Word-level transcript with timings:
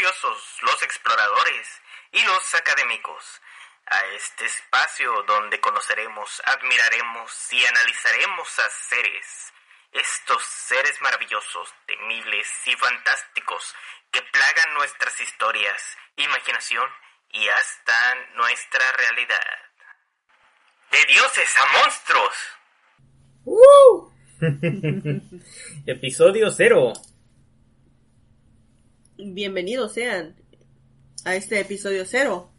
curiosos, 0.00 0.56
los 0.62 0.82
exploradores 0.82 1.68
y 2.12 2.22
los 2.22 2.54
académicos 2.54 3.22
a 3.84 4.06
este 4.16 4.46
espacio 4.46 5.12
donde 5.24 5.60
conoceremos, 5.60 6.40
admiraremos 6.46 7.52
y 7.52 7.66
analizaremos 7.66 8.58
a 8.60 8.70
seres, 8.88 9.52
estos 9.92 10.42
seres 10.42 10.98
maravillosos, 11.02 11.74
temibles 11.86 12.48
y 12.64 12.72
fantásticos 12.76 13.74
que 14.10 14.22
plagan 14.22 14.72
nuestras 14.72 15.20
historias, 15.20 15.82
imaginación 16.16 16.88
y 17.32 17.46
hasta 17.48 18.14
nuestra 18.36 18.92
realidad. 18.92 19.58
De 20.92 21.04
dioses 21.12 21.54
a 21.58 21.66
monstruos. 21.76 22.36
Episodio 25.86 26.50
cero. 26.50 26.94
Bienvenidos 29.22 29.92
sean 29.92 30.34
a 31.24 31.36
este 31.36 31.60
episodio 31.60 32.04
cero. 32.06 32.50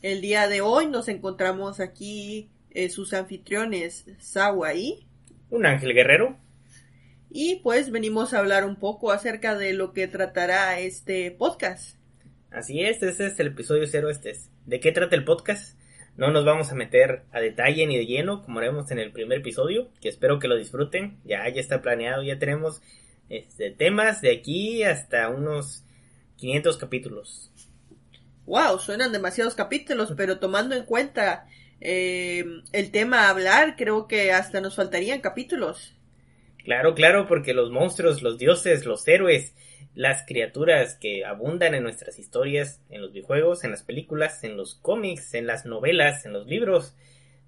El 0.00 0.20
día 0.20 0.48
de 0.48 0.60
hoy 0.60 0.86
nos 0.86 1.08
encontramos 1.08 1.78
aquí 1.80 2.50
eh, 2.70 2.88
sus 2.90 3.12
anfitriones 3.12 4.06
Sawa 4.18 4.74
y 4.74 5.06
Un 5.50 5.64
ángel 5.64 5.94
guerrero. 5.94 6.36
y 7.30 7.56
pues 7.62 7.90
venimos 7.90 8.34
a 8.34 8.40
hablar 8.40 8.64
un 8.64 8.76
poco 8.76 9.12
acerca 9.12 9.56
de 9.56 9.74
lo 9.74 9.92
que 9.92 10.08
tratará 10.08 10.80
este 10.80 11.30
podcast. 11.30 11.96
Así 12.50 12.82
es, 12.82 13.02
este 13.02 13.26
es 13.26 13.38
el 13.38 13.48
episodio 13.48 13.86
cero. 13.86 14.10
Este 14.10 14.30
es. 14.30 14.50
¿De 14.66 14.80
qué 14.80 14.90
trata 14.92 15.14
el 15.14 15.24
podcast? 15.24 15.78
No 16.16 16.30
nos 16.30 16.44
vamos 16.44 16.72
a 16.72 16.74
meter 16.74 17.22
a 17.30 17.40
detalle 17.40 17.86
ni 17.86 17.96
de 17.96 18.06
lleno 18.06 18.42
como 18.42 18.58
haremos 18.58 18.90
en 18.90 18.98
el 18.98 19.12
primer 19.12 19.38
episodio, 19.38 19.88
que 20.00 20.08
espero 20.08 20.38
que 20.40 20.48
lo 20.48 20.56
disfruten. 20.56 21.18
Ya, 21.24 21.48
ya 21.48 21.60
está 21.60 21.80
planeado, 21.80 22.22
ya 22.22 22.38
tenemos 22.38 22.82
este, 23.28 23.70
temas 23.70 24.20
de 24.20 24.32
aquí 24.32 24.82
hasta 24.82 25.28
unos 25.30 25.84
500 26.36 26.76
capítulos. 26.76 27.50
Wow, 28.46 28.78
suenan 28.78 29.12
demasiados 29.12 29.54
capítulos, 29.54 30.12
pero 30.16 30.38
tomando 30.38 30.74
en 30.74 30.84
cuenta 30.84 31.46
eh, 31.80 32.44
el 32.72 32.90
tema 32.90 33.26
a 33.26 33.30
hablar, 33.30 33.76
creo 33.76 34.08
que 34.08 34.32
hasta 34.32 34.60
nos 34.60 34.76
faltarían 34.76 35.20
capítulos. 35.20 35.94
Claro, 36.64 36.94
claro, 36.94 37.26
porque 37.26 37.54
los 37.54 37.70
monstruos, 37.70 38.22
los 38.22 38.38
dioses, 38.38 38.86
los 38.86 39.06
héroes, 39.08 39.54
las 39.94 40.24
criaturas 40.26 40.96
que 40.96 41.24
abundan 41.24 41.74
en 41.74 41.82
nuestras 41.82 42.18
historias, 42.18 42.80
en 42.88 43.02
los 43.02 43.12
videojuegos, 43.12 43.64
en 43.64 43.72
las 43.72 43.82
películas, 43.82 44.42
en 44.44 44.56
los 44.56 44.76
cómics, 44.76 45.34
en 45.34 45.46
las 45.46 45.66
novelas, 45.66 46.24
en 46.24 46.32
los 46.32 46.46
libros, 46.46 46.94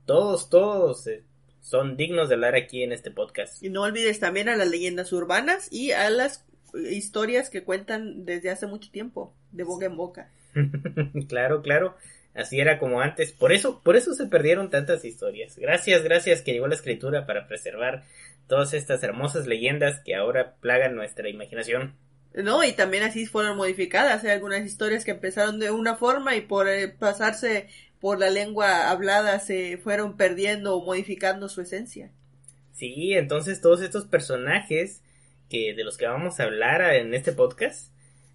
todos, 0.04 0.50
todos 0.50 1.06
eh, 1.06 1.22
son 1.60 1.96
dignos 1.96 2.28
de 2.28 2.34
hablar 2.34 2.56
aquí 2.56 2.82
en 2.82 2.92
este 2.92 3.10
podcast. 3.10 3.62
Y 3.62 3.70
no 3.70 3.82
olvides 3.82 4.20
también 4.20 4.48
a 4.48 4.56
las 4.56 4.68
leyendas 4.68 5.12
urbanas 5.12 5.72
y 5.72 5.92
a 5.92 6.10
las 6.10 6.44
historias 6.90 7.50
que 7.50 7.64
cuentan 7.64 8.24
desde 8.24 8.50
hace 8.50 8.66
mucho 8.66 8.90
tiempo, 8.90 9.34
de 9.52 9.64
boca 9.64 9.86
en 9.86 9.96
boca. 9.96 10.30
claro, 11.28 11.62
claro. 11.62 11.96
Así 12.34 12.58
era 12.58 12.78
como 12.78 13.00
antes. 13.00 13.32
Por 13.32 13.52
eso, 13.52 13.80
por 13.84 13.96
eso 13.96 14.12
se 14.14 14.26
perdieron 14.26 14.70
tantas 14.70 15.04
historias. 15.04 15.56
Gracias, 15.56 16.02
gracias 16.02 16.42
que 16.42 16.52
llegó 16.52 16.66
la 16.66 16.74
escritura 16.74 17.26
para 17.26 17.46
preservar 17.46 18.02
todas 18.48 18.74
estas 18.74 19.02
hermosas 19.02 19.46
leyendas 19.46 20.00
que 20.00 20.14
ahora 20.14 20.54
plagan 20.60 20.96
nuestra 20.96 21.28
imaginación. 21.28 21.94
No, 22.34 22.64
y 22.64 22.72
también 22.72 23.04
así 23.04 23.26
fueron 23.26 23.56
modificadas. 23.56 24.24
Hay 24.24 24.30
algunas 24.30 24.64
historias 24.64 25.04
que 25.04 25.12
empezaron 25.12 25.60
de 25.60 25.70
una 25.70 25.94
forma 25.94 26.34
y 26.34 26.40
por 26.40 26.68
eh, 26.68 26.88
pasarse 26.88 27.68
por 28.00 28.18
la 28.18 28.28
lengua 28.28 28.90
hablada 28.90 29.38
se 29.38 29.78
fueron 29.78 30.16
perdiendo 30.16 30.76
o 30.76 30.84
modificando 30.84 31.48
su 31.48 31.60
esencia. 31.60 32.10
Sí, 32.72 33.14
entonces 33.14 33.60
todos 33.60 33.80
estos 33.80 34.06
personajes 34.06 35.00
de 35.54 35.84
los 35.84 35.96
que 35.96 36.06
vamos 36.06 36.40
a 36.40 36.44
hablar 36.44 36.82
en 36.94 37.14
este 37.14 37.32
podcast 37.32 37.92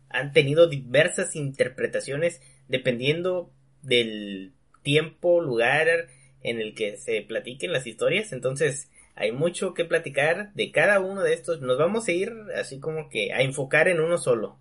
han 0.10 0.32
tenido 0.32 0.68
diversas 0.68 1.36
interpretaciones 1.36 2.42
dependiendo 2.68 3.52
del 3.82 4.54
tiempo, 4.82 5.42
lugar 5.42 6.08
en 6.42 6.62
el 6.62 6.74
que 6.74 6.98
se 6.98 7.22
platiquen 7.22 7.74
las 7.74 7.86
historias. 7.86 8.32
Entonces, 8.32 8.90
hay 9.16 9.32
mucho 9.32 9.74
que 9.74 9.86
platicar 9.86 10.54
de 10.54 10.72
cada 10.72 11.00
uno 11.00 11.22
de 11.22 11.34
estos. 11.34 11.62
Nos 11.62 11.78
vamos 11.78 12.08
a 12.08 12.12
ir 12.12 12.34
así 12.56 12.80
como 12.80 13.10
que 13.10 13.34
a 13.34 13.42
enfocar 13.42 13.88
en 13.88 14.00
uno 14.00 14.18
solo. 14.18 14.58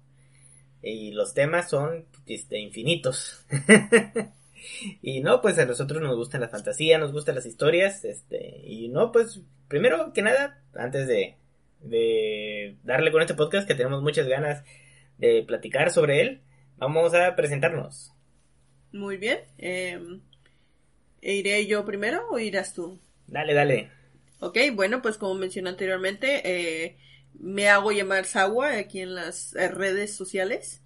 Y 0.83 1.13
los 1.13 1.35
temas 1.35 1.71
son 1.71 2.07
este, 2.27 2.59
infinitos. 2.59 3.47
y 5.03 5.21
no, 5.21 5.41
pues 5.41 5.59
a 5.59 5.65
nosotros 5.65 6.03
nos 6.03 6.17
gusta 6.17 6.39
la 6.39 6.49
fantasía, 6.49 6.99
nos 6.99 7.13
gustan 7.13 7.37
las 7.37 7.47
historias. 7.47 8.05
Este, 8.05 8.61
y 8.65 8.89
no, 8.89 9.13
pues 9.13 9.41
primero 9.69 10.13
que 10.13 10.23
nada, 10.23 10.61
antes 10.75 11.07
de, 11.07 11.38
de 11.81 12.77
darle 12.83 13.13
con 13.13 13.21
este 13.21 13.35
podcast 13.35 13.67
que 13.67 13.75
tenemos 13.75 14.03
muchas 14.03 14.27
ganas 14.27 14.65
de 15.19 15.43
platicar 15.43 15.91
sobre 15.91 16.21
él, 16.21 16.41
vamos 16.77 17.15
a 17.15 17.35
presentarnos. 17.37 18.13
Muy 18.93 19.17
bien. 19.17 19.41
Eh, 19.59 20.01
¿Iré 21.21 21.67
yo 21.67 21.85
primero 21.85 22.29
o 22.31 22.39
irás 22.39 22.75
tú? 22.75 22.99
Dale, 23.27 23.55
dale. 23.55 23.91
Ok, 24.41 24.57
bueno, 24.73 25.03
pues 25.03 25.19
como 25.19 25.35
mencioné 25.35 25.71
anteriormente, 25.71 26.43
eh, 26.45 26.97
me 27.35 27.69
hago 27.69 27.93
llamar 27.93 28.25
Sawa 28.25 28.79
aquí 28.79 29.01
en 29.01 29.15
las 29.15 29.55
eh, 29.55 29.69
redes 29.69 30.15
sociales. 30.15 30.83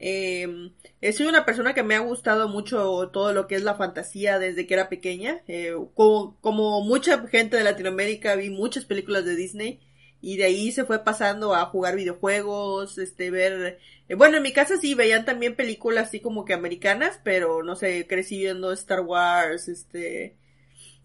Eh, 0.00 0.70
soy 1.12 1.26
una 1.26 1.44
persona 1.44 1.74
que 1.74 1.82
me 1.82 1.96
ha 1.96 2.00
gustado 2.00 2.48
mucho 2.48 3.10
todo 3.12 3.32
lo 3.32 3.48
que 3.48 3.56
es 3.56 3.62
la 3.62 3.74
fantasía 3.74 4.38
desde 4.38 4.66
que 4.66 4.74
era 4.74 4.88
pequeña. 4.88 5.42
Eh, 5.48 5.72
como, 5.94 6.36
como 6.40 6.82
mucha 6.82 7.26
gente 7.28 7.56
de 7.56 7.64
Latinoamérica 7.64 8.36
vi 8.36 8.50
muchas 8.50 8.84
películas 8.84 9.24
de 9.24 9.34
Disney 9.34 9.80
y 10.20 10.36
de 10.36 10.44
ahí 10.44 10.72
se 10.72 10.84
fue 10.84 11.04
pasando 11.04 11.54
a 11.54 11.66
jugar 11.66 11.96
videojuegos, 11.96 12.98
este, 12.98 13.30
ver, 13.30 13.78
eh, 14.08 14.14
bueno, 14.14 14.38
en 14.38 14.42
mi 14.42 14.52
casa 14.52 14.76
sí 14.76 14.94
veían 14.94 15.24
también 15.24 15.54
películas 15.54 16.08
así 16.08 16.20
como 16.20 16.44
que 16.44 16.54
americanas, 16.54 17.20
pero 17.22 17.62
no 17.62 17.76
sé, 17.76 18.06
crecí 18.06 18.38
viendo 18.38 18.72
Star 18.72 19.00
Wars, 19.00 19.68
este, 19.68 20.36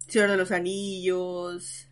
Señor 0.08 0.32
de 0.32 0.38
los 0.38 0.52
Anillos, 0.52 1.88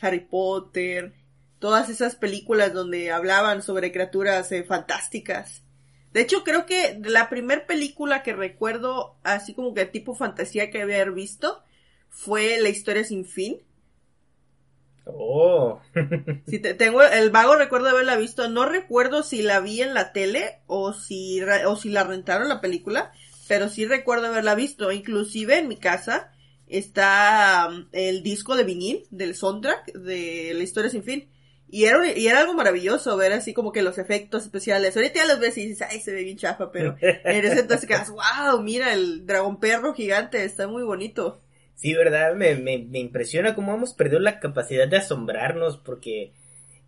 Harry 0.00 0.20
Potter, 0.20 1.14
todas 1.58 1.88
esas 1.88 2.16
películas 2.16 2.72
donde 2.72 3.10
hablaban 3.10 3.62
sobre 3.62 3.92
criaturas 3.92 4.52
eh, 4.52 4.64
fantásticas. 4.64 5.62
De 6.12 6.20
hecho, 6.20 6.42
creo 6.44 6.66
que 6.66 6.98
la 7.04 7.28
primer 7.28 7.66
película 7.66 8.22
que 8.22 8.32
recuerdo 8.32 9.16
así 9.24 9.54
como 9.54 9.74
que 9.74 9.86
tipo 9.86 10.14
fantasía 10.14 10.70
que 10.70 10.82
haber 10.82 11.12
visto 11.12 11.62
fue 12.08 12.58
La 12.60 12.70
historia 12.70 13.04
sin 13.04 13.24
fin. 13.24 13.58
Oh. 15.08 15.80
Sí, 16.46 16.58
te- 16.58 16.74
tengo 16.74 17.02
el 17.02 17.30
vago 17.30 17.56
recuerdo 17.56 17.88
haberla 17.88 18.16
visto. 18.16 18.48
No 18.48 18.66
recuerdo 18.66 19.22
si 19.22 19.42
la 19.42 19.60
vi 19.60 19.82
en 19.82 19.94
la 19.94 20.12
tele 20.12 20.60
o 20.66 20.92
si, 20.92 21.40
o 21.66 21.76
si 21.76 21.88
la 21.90 22.04
rentaron 22.04 22.48
la 22.48 22.60
película, 22.60 23.12
pero 23.48 23.68
sí 23.68 23.86
recuerdo 23.86 24.26
haberla 24.26 24.54
visto. 24.54 24.92
Inclusive 24.92 25.58
en 25.58 25.68
mi 25.68 25.76
casa 25.76 26.32
está 26.66 27.68
um, 27.70 27.88
el 27.92 28.22
disco 28.22 28.56
de 28.56 28.64
vinil 28.64 29.06
del 29.10 29.34
soundtrack 29.34 29.92
de 29.94 30.52
La 30.54 30.62
historia 30.62 30.90
sin 30.90 31.02
fin. 31.04 31.28
Y 31.70 31.84
era, 31.84 32.10
y 32.16 32.26
era 32.26 32.40
algo 32.40 32.54
maravilloso 32.54 33.14
ver 33.18 33.32
así 33.34 33.52
como 33.52 33.72
que 33.72 33.82
los 33.82 33.98
efectos 33.98 34.44
especiales. 34.44 34.96
Ahorita 34.96 35.16
ya 35.16 35.26
los 35.26 35.38
ves 35.38 35.58
y 35.58 35.66
dices, 35.68 35.86
ay, 35.90 36.00
se 36.00 36.12
ve 36.12 36.24
bien 36.24 36.38
chafa, 36.38 36.72
pero 36.72 36.96
en 37.00 37.44
ese 37.44 37.60
entonces 37.60 37.86
quedas, 37.86 38.10
wow, 38.10 38.62
mira 38.62 38.94
el 38.94 39.26
dragón 39.26 39.60
perro 39.60 39.92
gigante, 39.92 40.44
está 40.44 40.66
muy 40.66 40.82
bonito. 40.82 41.42
Sí, 41.78 41.94
verdad, 41.94 42.34
me, 42.34 42.56
me, 42.56 42.78
me 42.78 42.98
impresiona 42.98 43.54
cómo 43.54 43.72
hemos 43.74 43.94
perdido 43.94 44.20
la 44.20 44.40
capacidad 44.40 44.88
de 44.88 44.98
asombrarnos 44.98 45.78
porque 45.78 46.32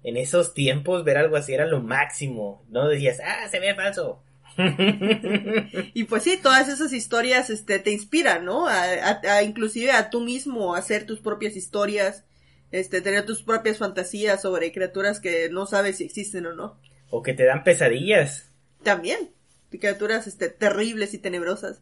en 0.03 0.17
esos 0.19 0.53
tiempos 0.55 1.05
ver 1.05 1.17
algo 1.19 1.37
así 1.37 1.55
era 1.55 1.67
lo 1.67 1.81
máximo. 1.81 2.65
No 2.71 2.89
decías, 2.89 3.19
ah, 3.25 3.49
se 3.49 3.61
ve 3.61 3.75
falso. 3.75 4.23
Y 5.95 6.05
pues 6.05 6.25
sí, 6.25 6.39
todas 6.43 6.69
esas 6.69 6.93
historias 6.93 7.51
este, 7.51 7.79
te 7.79 7.91
inspiran, 7.93 8.45
¿no? 8.45 8.67
A, 8.69 8.83
a- 8.83 9.21
a 9.37 9.43
inclusive 9.43 9.93
a 9.93 10.11
tú 10.11 10.21
mismo 10.21 10.75
hacer 10.75 11.07
tus 11.07 11.21
propias 11.21 11.57
historias, 11.57 12.25
este, 12.73 13.01
tener 13.01 13.25
tus 13.27 13.43
propias 13.43 13.79
fantasías 13.79 14.43
sobre 14.43 14.73
criaturas 14.73 15.21
que 15.21 15.49
no 15.51 15.67
sabes 15.67 15.99
si 15.99 16.05
existen 16.05 16.47
o 16.47 16.53
no. 16.53 16.79
o 17.11 17.23
que 17.23 17.35
te 17.35 17.45
dan 17.45 17.65
pesadillas. 17.65 18.51
También. 18.83 19.31
criaturas 19.71 20.27
este, 20.27 20.49
terribles 20.49 21.15
y 21.15 21.19
tenebrosas. 21.19 21.81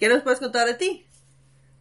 ¿Qué 0.00 0.08
nos 0.08 0.22
puedes 0.22 0.40
contar 0.40 0.66
de 0.66 0.74
ti? 0.74 1.06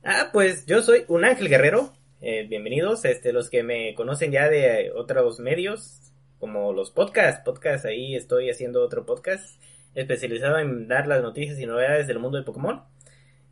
Ah, 0.03 0.29
pues 0.33 0.65
yo 0.65 0.81
soy 0.81 1.05
un 1.09 1.25
ángel 1.25 1.47
guerrero. 1.47 1.93
Eh, 2.21 2.47
bienvenidos, 2.49 3.05
este, 3.05 3.31
los 3.33 3.51
que 3.51 3.61
me 3.61 3.93
conocen 3.93 4.31
ya 4.31 4.49
de 4.49 4.91
otros 4.95 5.39
medios, 5.39 6.11
como 6.39 6.73
los 6.73 6.89
podcasts. 6.89 7.43
Podcast, 7.45 7.85
ahí 7.85 8.15
estoy 8.15 8.49
haciendo 8.49 8.83
otro 8.83 9.05
podcast 9.05 9.61
especializado 9.93 10.57
en 10.57 10.87
dar 10.87 11.05
las 11.05 11.21
noticias 11.21 11.59
y 11.59 11.67
novedades 11.67 12.07
del 12.07 12.17
mundo 12.17 12.39
de 12.39 12.43
Pokémon. 12.43 12.81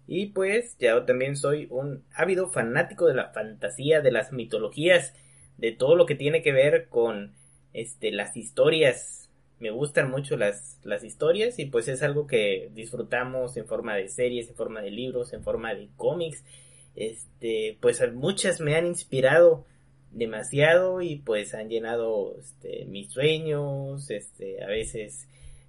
Y 0.07 0.28
pues 0.28 0.75
ya 0.80 1.06
también 1.06 1.38
soy 1.38 1.68
un 1.69 2.04
ávido 2.16 2.50
fanático 2.50 3.06
de 3.06 3.13
la 3.13 3.30
fantasía, 3.31 4.01
de 4.01 4.12
las 4.12 4.31
mitologías, 4.31 5.13
de 5.57 5.72
todo 5.72 5.96
lo 5.96 6.07
que 6.07 6.16
tiene 6.16 6.42
que 6.42 6.51
ver 6.51 6.88
con 6.90 7.36
este 7.74 8.12
las 8.12 8.36
historias. 8.36 9.19
Me 9.59 9.71
gustan 9.71 10.09
mucho 10.09 10.38
las, 10.38 10.79
las 10.83 11.03
historias 11.03 11.59
y 11.59 11.65
pues 11.65 11.88
es 11.88 12.01
algo 12.01 12.27
que 12.27 12.69
disfrutamos 12.73 13.57
en 13.57 13.65
forma 13.65 13.95
de 13.95 14.07
series, 14.07 14.50
en 14.50 14.56
forma 14.56 14.81
de 14.81 14.91
libros, 14.91 15.33
en 15.33 15.44
forma 15.44 15.73
de 15.73 15.89
cómics. 15.97 16.44
Este, 16.95 17.77
pues 17.81 18.01
muchas 18.13 18.59
me 18.61 18.75
han 18.75 18.85
inspirado 18.85 19.65
demasiado 20.11 21.01
y 21.01 21.17
pues 21.17 21.53
han 21.53 21.69
llenado 21.69 22.35
este, 22.39 22.85
mis 22.85 23.11
sueños, 23.11 24.09
este, 24.09 24.63
a 24.63 24.67
veces 24.67 25.27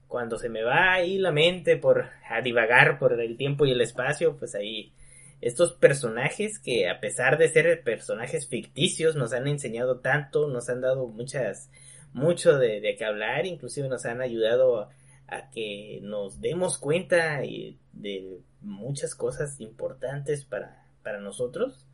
cuando 0.09 0.39
se 0.39 0.49
me 0.49 0.63
va 0.63 0.93
ahí 0.93 1.19
la 1.19 1.31
mente 1.31 1.77
por 1.77 2.07
a 2.29 2.41
divagar 2.43 2.99
por 2.99 3.21
el 3.21 3.37
tiempo 3.37 3.65
y 3.65 3.73
el 3.73 3.81
espacio, 3.81 4.37
pues 4.37 4.55
ahí 4.55 4.93
estos 5.41 5.73
personajes 5.73 6.59
que 6.59 6.89
a 6.89 7.01
pesar 7.01 7.39
de 7.39 7.49
ser 7.49 7.83
personajes 7.83 8.49
ficticios 8.49 9.15
nos 9.15 9.33
han 9.33 9.47
enseñado 9.47 10.01
tanto, 10.01 10.49
nos 10.49 10.69
han 10.69 10.81
dado 10.81 11.07
muchas 11.07 11.71
mucho 12.13 12.59
de, 12.59 12.81
de 12.81 12.97
qué 12.97 13.05
hablar, 13.05 13.47
inclusive 13.47 13.89
nos 13.89 14.05
han 14.05 14.21
ayudado 14.21 14.89
a, 15.29 15.51
que 15.53 16.01
nos 16.03 16.41
demos 16.41 16.79
cuenta 16.79 17.41
de 17.41 18.41
muchas 18.61 19.15
cosas 19.15 19.61
importantes 19.61 20.45
para, 20.45 20.85
para 21.03 21.21
nosotros. 21.21 21.87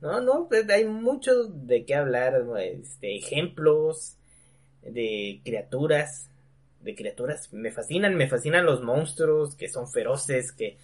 No, 0.00 0.20
no, 0.20 0.46
pues 0.48 0.68
hay 0.70 0.84
mucho 0.84 1.44
de 1.44 1.84
qué 1.84 1.96
hablar, 1.96 2.44
este, 2.60 3.16
ejemplos 3.16 4.16
de 4.82 5.40
criaturas 5.44 6.28
de 6.80 6.94
criaturas 6.94 7.52
me 7.52 7.70
fascinan, 7.70 8.14
me 8.14 8.28
fascinan 8.28 8.64
los 8.64 8.82
monstruos 8.82 9.54
que 9.56 9.68
son 9.68 9.90
feroces, 9.90 10.52
que, 10.52 10.78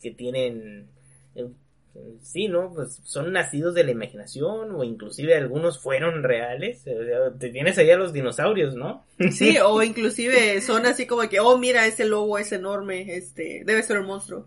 que 0.00 0.10
tienen, 0.10 0.88
sí, 2.22 2.48
¿no? 2.48 2.72
Pues 2.74 3.00
son 3.04 3.32
nacidos 3.32 3.74
de 3.74 3.84
la 3.84 3.90
imaginación 3.90 4.74
o 4.74 4.84
inclusive 4.84 5.34
algunos 5.36 5.80
fueron 5.80 6.22
reales. 6.22 6.84
te 7.38 7.48
tienes 7.50 7.78
allá 7.78 7.96
los 7.96 8.12
dinosaurios, 8.12 8.74
¿no? 8.74 9.04
Sí, 9.32 9.58
o 9.64 9.82
inclusive 9.82 10.60
son 10.60 10.86
así 10.86 11.06
como 11.06 11.28
que, 11.28 11.40
oh, 11.40 11.58
mira, 11.58 11.86
ese 11.86 12.04
lobo 12.04 12.38
es 12.38 12.52
enorme, 12.52 13.14
este, 13.16 13.62
debe 13.64 13.82
ser 13.82 13.98
un 14.00 14.06
monstruo. 14.06 14.46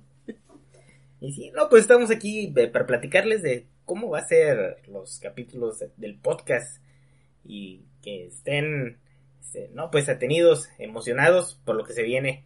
Y 1.21 1.31
sí, 1.33 1.51
no, 1.55 1.69
pues 1.69 1.83
estamos 1.83 2.11
aquí 2.11 2.53
eh, 2.55 2.67
para 2.67 2.85
platicarles 2.85 3.41
de 3.41 3.65
cómo 3.85 4.09
va 4.09 4.19
a 4.19 4.27
ser 4.27 4.77
los 4.87 5.19
capítulos 5.19 5.83
del 5.97 6.17
podcast 6.17 6.81
y 7.45 7.85
que 8.01 8.27
estén 8.27 8.97
este, 9.53 9.69
no, 9.73 9.91
pues 9.91 10.09
atenidos, 10.09 10.67
emocionados 10.79 11.59
por 11.63 11.75
lo 11.75 11.83
que 11.83 11.93
se 11.93 12.01
viene. 12.01 12.43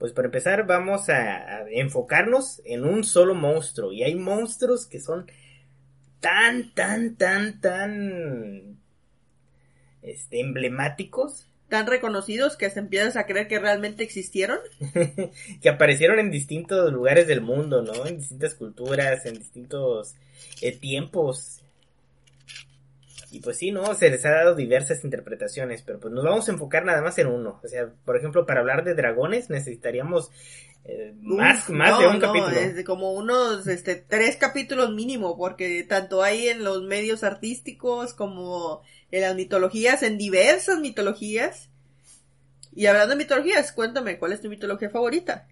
Pues 0.00 0.14
para 0.14 0.28
empezar 0.28 0.66
vamos 0.66 1.10
a, 1.10 1.68
enfocarnos 1.68 2.62
en 2.64 2.86
un 2.86 3.04
solo 3.04 3.34
monstruo. 3.34 3.92
Y 3.92 4.02
hay 4.02 4.14
monstruos 4.14 4.86
que 4.86 4.98
son 4.98 5.30
tan, 6.20 6.72
tan, 6.72 7.16
tan, 7.16 7.60
tan 7.60 8.78
este, 10.00 10.40
emblemáticos. 10.40 11.46
Tan 11.68 11.86
reconocidos 11.86 12.56
que 12.56 12.64
hasta 12.64 12.80
empiezas 12.80 13.16
a 13.16 13.26
creer 13.26 13.46
que 13.46 13.58
realmente 13.58 14.02
existieron. 14.02 14.58
que 15.60 15.68
aparecieron 15.68 16.18
en 16.18 16.30
distintos 16.30 16.90
lugares 16.90 17.26
del 17.26 17.42
mundo, 17.42 17.82
¿no? 17.82 18.06
En 18.06 18.16
distintas 18.16 18.54
culturas, 18.54 19.26
en 19.26 19.34
distintos 19.34 20.14
eh, 20.62 20.74
tiempos. 20.74 21.60
Y 23.32 23.40
pues 23.40 23.58
sí, 23.58 23.70
¿no? 23.70 23.94
Se 23.94 24.10
les 24.10 24.24
ha 24.26 24.30
dado 24.30 24.54
diversas 24.56 25.04
interpretaciones, 25.04 25.82
pero 25.82 26.00
pues 26.00 26.12
nos 26.12 26.24
vamos 26.24 26.48
a 26.48 26.52
enfocar 26.52 26.84
nada 26.84 27.00
más 27.00 27.16
en 27.18 27.28
uno. 27.28 27.60
O 27.62 27.68
sea, 27.68 27.88
por 28.04 28.16
ejemplo, 28.16 28.44
para 28.44 28.60
hablar 28.60 28.82
de 28.82 28.94
dragones 28.94 29.50
necesitaríamos 29.50 30.30
eh, 30.84 31.14
más, 31.20 31.70
más 31.70 31.98
de 32.00 32.08
un 32.08 32.18
capítulo. 32.18 32.56
Es 32.56 32.84
como 32.84 33.12
unos 33.12 33.68
este, 33.68 33.94
tres 33.96 34.36
capítulos 34.36 34.92
mínimo, 34.92 35.36
porque 35.36 35.84
tanto 35.84 36.22
hay 36.22 36.48
en 36.48 36.64
los 36.64 36.82
medios 36.82 37.22
artísticos 37.22 38.14
como 38.14 38.82
en 39.12 39.22
las 39.22 39.36
mitologías, 39.36 40.02
en 40.02 40.18
diversas 40.18 40.80
mitologías. 40.80 41.70
Y 42.74 42.86
hablando 42.86 43.10
de 43.14 43.22
mitologías, 43.22 43.72
cuéntame, 43.72 44.18
¿cuál 44.18 44.32
es 44.32 44.40
tu 44.40 44.48
mitología 44.48 44.90
favorita? 44.90 45.46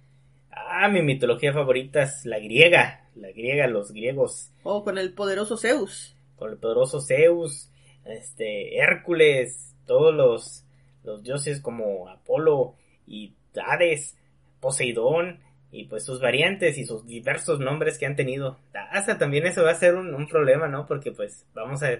Ah, 0.50 0.88
mi 0.88 1.02
mitología 1.02 1.52
favorita 1.52 2.02
es 2.02 2.24
la 2.24 2.40
griega, 2.40 3.08
la 3.14 3.30
griega, 3.30 3.68
los 3.68 3.92
griegos. 3.92 4.50
Oh, 4.64 4.82
con 4.82 4.98
el 4.98 5.12
poderoso 5.12 5.56
Zeus 5.56 6.17
con 6.38 6.50
el 6.50 6.58
poderoso 6.58 7.00
Zeus, 7.00 7.70
este, 8.04 8.78
Hércules, 8.78 9.74
todos 9.86 10.14
los, 10.14 10.64
los 11.04 11.22
dioses 11.22 11.60
como 11.60 12.08
Apolo 12.08 12.74
y 13.06 13.34
Hades, 13.56 14.16
Poseidón, 14.60 15.40
y 15.70 15.84
pues 15.84 16.04
sus 16.04 16.20
variantes 16.20 16.78
y 16.78 16.86
sus 16.86 17.06
diversos 17.06 17.60
nombres 17.60 17.98
que 17.98 18.06
han 18.06 18.16
tenido. 18.16 18.58
Hasta 18.90 19.18
también 19.18 19.46
eso 19.46 19.62
va 19.62 19.72
a 19.72 19.74
ser 19.74 19.96
un, 19.96 20.26
problema, 20.28 20.68
¿no? 20.68 20.86
Porque 20.86 21.12
pues 21.12 21.46
vamos 21.54 21.82
a... 21.82 21.90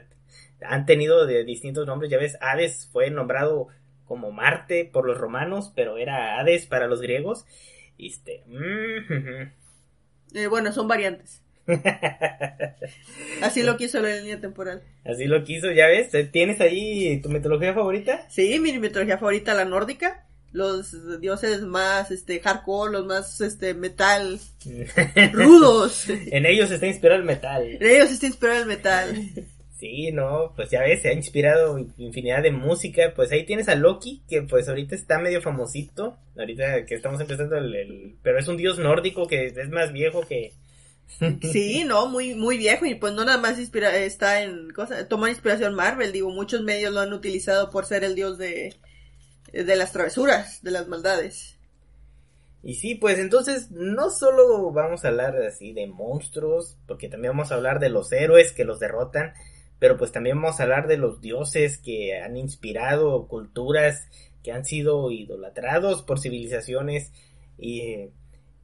Han 0.62 0.86
tenido 0.86 1.26
de 1.26 1.44
distintos 1.44 1.86
nombres, 1.86 2.10
ya 2.10 2.18
ves, 2.18 2.36
Hades 2.40 2.88
fue 2.92 3.10
nombrado 3.10 3.68
como 4.06 4.32
Marte 4.32 4.88
por 4.90 5.06
los 5.06 5.18
romanos, 5.18 5.72
pero 5.76 5.98
era 5.98 6.38
Hades 6.38 6.66
para 6.66 6.86
los 6.86 7.00
griegos. 7.00 7.44
Este... 7.98 8.42
Mm, 8.46 9.52
eh, 10.34 10.46
bueno, 10.46 10.72
son 10.72 10.88
variantes. 10.88 11.42
Así 13.42 13.62
lo 13.62 13.76
quiso 13.76 14.00
la 14.00 14.16
línea 14.16 14.40
temporal. 14.40 14.82
Así 15.04 15.26
lo 15.26 15.44
quiso, 15.44 15.70
ya 15.70 15.86
ves. 15.86 16.10
¿Tienes 16.30 16.60
ahí 16.60 17.20
tu 17.20 17.28
mitología 17.28 17.74
favorita? 17.74 18.26
Sí, 18.28 18.58
mi 18.58 18.78
mitología 18.78 19.18
favorita, 19.18 19.54
la 19.54 19.64
nórdica. 19.64 20.24
Los 20.50 21.20
dioses 21.20 21.60
más, 21.60 22.10
este, 22.10 22.40
hardcore, 22.40 22.92
los 22.92 23.04
más, 23.04 23.38
este, 23.42 23.74
metal, 23.74 24.40
rudos. 25.32 26.08
en 26.08 26.46
ellos 26.46 26.70
está 26.70 26.86
inspirado 26.86 27.20
el 27.20 27.26
metal. 27.26 27.76
En 27.78 27.86
ellos 27.86 28.10
está 28.10 28.26
inspirado 28.26 28.60
el 28.62 28.66
metal. 28.66 29.14
Sí, 29.78 30.10
no, 30.10 30.54
pues 30.56 30.70
ya 30.70 30.80
ves, 30.80 31.02
se 31.02 31.08
ha 31.08 31.12
inspirado 31.12 31.78
infinidad 31.98 32.42
de 32.42 32.50
música. 32.50 33.12
Pues 33.14 33.30
ahí 33.30 33.46
tienes 33.46 33.68
a 33.68 33.76
Loki, 33.76 34.22
que 34.28 34.42
pues 34.42 34.68
ahorita 34.68 34.96
está 34.96 35.20
medio 35.20 35.40
famosito. 35.40 36.16
Ahorita 36.36 36.84
que 36.84 36.96
estamos 36.96 37.20
empezando 37.20 37.56
el 37.56 38.16
pero 38.20 38.40
es 38.40 38.48
un 38.48 38.56
dios 38.56 38.80
nórdico 38.80 39.28
que 39.28 39.46
es 39.46 39.68
más 39.68 39.92
viejo 39.92 40.26
que, 40.26 40.52
Sí, 41.42 41.84
no, 41.86 42.08
muy, 42.08 42.34
muy 42.34 42.58
viejo 42.58 42.86
y 42.86 42.94
pues 42.94 43.14
no 43.14 43.24
nada 43.24 43.38
más 43.38 43.58
inspira 43.58 43.96
está 43.96 44.42
en 44.42 44.70
cosas, 44.70 45.08
toma 45.08 45.30
inspiración 45.30 45.74
Marvel, 45.74 46.12
digo, 46.12 46.30
muchos 46.30 46.62
medios 46.62 46.92
lo 46.92 47.00
han 47.00 47.12
utilizado 47.12 47.70
por 47.70 47.86
ser 47.86 48.04
el 48.04 48.14
dios 48.14 48.38
de, 48.38 48.76
de 49.52 49.76
las 49.76 49.92
travesuras, 49.92 50.62
de 50.62 50.70
las 50.70 50.86
maldades. 50.88 51.56
Y 52.62 52.74
sí, 52.74 52.96
pues 52.96 53.18
entonces 53.18 53.70
no 53.70 54.10
solo 54.10 54.70
vamos 54.72 55.04
a 55.04 55.08
hablar 55.08 55.36
así 55.42 55.72
de 55.72 55.86
monstruos, 55.86 56.76
porque 56.86 57.08
también 57.08 57.32
vamos 57.32 57.52
a 57.52 57.54
hablar 57.54 57.78
de 57.78 57.88
los 57.88 58.10
héroes 58.12 58.52
que 58.52 58.64
los 58.64 58.80
derrotan, 58.80 59.32
pero 59.78 59.96
pues 59.96 60.10
también 60.10 60.40
vamos 60.40 60.58
a 60.58 60.64
hablar 60.64 60.88
de 60.88 60.96
los 60.96 61.20
dioses 61.20 61.78
que 61.78 62.18
han 62.18 62.36
inspirado 62.36 63.28
culturas 63.28 64.08
que 64.42 64.52
han 64.52 64.64
sido 64.64 65.10
idolatrados 65.10 66.02
por 66.02 66.20
civilizaciones 66.20 67.12
y 67.58 68.10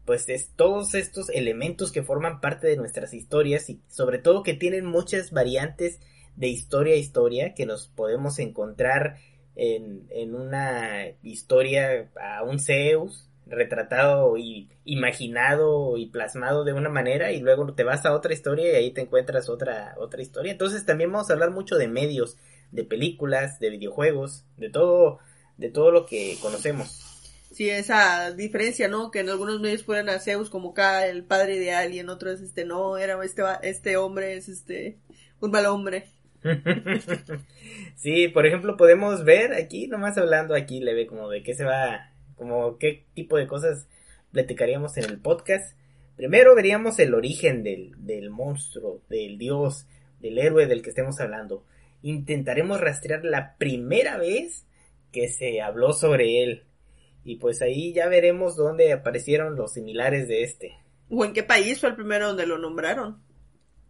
pues 0.05 0.29
es 0.29 0.51
todos 0.55 0.95
estos 0.95 1.31
elementos 1.31 1.93
que 1.93 2.03
forman 2.03 2.41
parte 2.41 2.67
de 2.67 2.77
nuestras 2.77 3.15
historias 3.15 3.71
y 3.71 3.81
sobre 3.89 4.19
todo 4.19 4.43
que 4.43 4.55
tienen 4.55 4.85
muchas 4.87 5.31
variantes 5.31 6.01
de 6.37 6.49
historia 6.49 6.95
a 6.95 6.99
historia 6.99 7.55
que 7.55 7.67
nos 7.67 7.89
podemos 7.89 8.39
encontrar 8.39 9.17
en, 9.57 10.07
en 10.11 10.35
una 10.35 11.07
historia 11.23 12.11
a 12.21 12.43
un 12.43 12.59
Zeus 12.59 13.29
retratado 13.47 14.37
y 14.37 14.69
imaginado 14.85 15.97
y 15.97 16.07
plasmado 16.07 16.65
de 16.65 16.73
una 16.73 16.89
manera 16.89 17.33
y 17.33 17.41
luego 17.41 17.73
te 17.75 17.85
vas 17.85 18.05
a 18.07 18.15
otra 18.15 18.33
historia 18.33 18.73
y 18.73 18.77
ahí 18.77 18.91
te 18.91 19.03
encuentras 19.03 19.49
otra 19.49 19.95
otra 19.99 20.23
historia. 20.23 20.53
Entonces 20.53 20.85
también 20.87 21.13
vamos 21.13 21.31
a 21.31 21.35
hablar 21.35 21.51
mucho 21.51 21.77
de 21.77 21.89
medios, 21.89 22.37
de 22.73 22.85
películas, 22.85 23.61
de 23.61 23.71
videojuegos, 23.71 24.45
de 24.57 24.71
todo 24.71 25.19
de 25.57 25.71
todo 25.71 25.91
lo 25.91 26.07
que 26.07 26.37
conocemos. 26.41 27.14
Sí, 27.51 27.71
esa 27.71 28.33
diferencia, 28.33 28.89
¿no? 28.89 29.11
Que 29.11 29.21
en 29.21 29.29
algunos 29.29 29.61
medios 29.61 29.85
ponen 29.85 30.09
a 30.09 30.19
Zeus 30.19 30.51
como 30.51 30.71
acá 30.71 31.07
el 31.07 31.25
padre 31.25 31.57
ideal 31.57 31.93
y 31.93 32.01
en 32.01 32.09
otros 32.09 32.41
este 32.41 32.65
no, 32.65 32.99
era 32.99 33.23
este 33.25 33.43
este 33.63 33.97
hombre 33.97 34.37
es 34.37 34.49
este 34.49 34.99
un 35.41 35.51
mal 35.51 35.67
hombre. 35.67 36.07
sí, 37.97 38.29
por 38.29 38.47
ejemplo, 38.47 38.77
podemos 38.77 39.25
ver 39.25 39.55
aquí, 39.55 39.87
nomás 39.87 40.19
hablando 40.19 40.55
aquí, 40.55 40.81
le 40.81 40.95
ve 40.95 41.07
como 41.07 41.29
de 41.29 41.43
qué 41.43 41.55
se 41.55 41.65
va, 41.65 42.11
como 42.37 42.77
qué 42.79 43.05
tipo 43.15 43.37
de 43.37 43.47
cosas 43.47 43.87
platicaríamos 44.33 44.97
en 44.97 45.05
el 45.05 45.19
podcast. 45.19 45.79
Primero 46.17 46.55
veríamos 46.55 46.99
el 46.99 47.15
origen 47.15 47.63
del, 47.63 47.93
del 47.99 48.31
monstruo, 48.31 49.01
del 49.09 49.39
dios, 49.39 49.87
del 50.21 50.39
héroe 50.39 50.67
del 50.67 50.83
que 50.83 50.91
estemos 50.91 51.21
hablando. 51.21 51.65
Intentaremos 52.03 52.81
rastrear 52.81 53.25
la 53.25 53.57
primera 53.57 54.19
vez 54.19 54.67
que 55.13 55.29
se 55.29 55.63
habló 55.63 55.93
sobre 55.93 56.43
él 56.43 56.65
Y 57.25 57.37
pues 57.37 57.63
ahí 57.63 57.93
ya 57.93 58.09
veremos 58.09 58.57
dónde 58.57 58.93
aparecieron 58.93 59.57
los 59.57 59.73
similares 59.73 60.29
de 60.29 60.43
este. 60.43 60.79
¿O 61.09 61.25
en 61.25 61.33
qué 61.33 61.43
país 61.43 61.81
fue 61.81 61.91
el 61.91 61.97
primero 61.97 62.29
donde 62.29 62.47
lo 62.47 62.59
nombraron? 62.59 63.23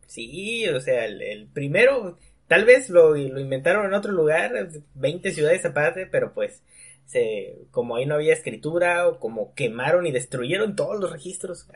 Sí, 0.07 0.69
o 0.69 0.81
sea, 0.81 1.07
el, 1.07 1.21
el 1.23 1.49
primero, 1.49 2.19
tal 2.47 2.65
vez 2.65 2.91
lo, 2.91 3.11
lo, 3.15 3.41
inventaron 3.41 3.87
en 3.87 3.95
otro 3.95 4.13
lugar, 4.13 4.69
20 4.95 5.33
ciudades 5.33 5.65
aparte, 5.65 6.07
pero 6.07 6.33
pues, 6.33 6.63
se, 7.07 7.67
como 7.71 7.97
ahí 7.97 8.07
no 8.07 8.15
había 8.15 8.35
escritura, 8.35 9.09
o 9.09 9.19
como 9.19 9.55
quemaron 9.55 10.07
y 10.07 10.13
destruyeron 10.13 10.77
todos 10.77 11.01
los 11.01 11.11
registros. 11.11 11.67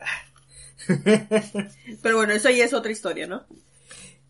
pero 2.01 2.17
bueno, 2.17 2.33
eso 2.33 2.49
ya 2.49 2.63
es 2.63 2.73
otra 2.73 2.91
historia, 2.91 3.27
¿no? 3.27 3.45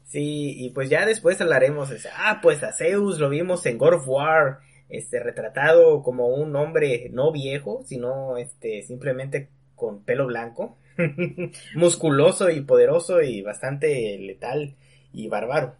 Sí, 0.05 0.55
y 0.57 0.71
pues 0.71 0.89
ya 0.89 1.05
después 1.05 1.39
hablaremos, 1.39 1.89
ah, 2.15 2.39
pues 2.41 2.63
a 2.63 2.73
Zeus 2.73 3.19
lo 3.19 3.29
vimos 3.29 3.65
en 3.67 3.77
God 3.77 3.93
of 3.93 4.07
War, 4.07 4.59
este, 4.89 5.19
retratado 5.19 6.03
como 6.03 6.27
un 6.27 6.55
hombre 6.55 7.09
no 7.11 7.31
viejo, 7.31 7.83
sino, 7.85 8.37
este, 8.37 8.81
simplemente 8.83 9.49
con 9.75 10.03
pelo 10.03 10.27
blanco. 10.27 10.77
musculoso 11.75 12.49
y 12.49 12.61
poderoso 12.61 13.21
y 13.21 13.41
bastante 13.41 14.17
letal 14.17 14.75
y 15.13 15.27
bárbaro. 15.27 15.75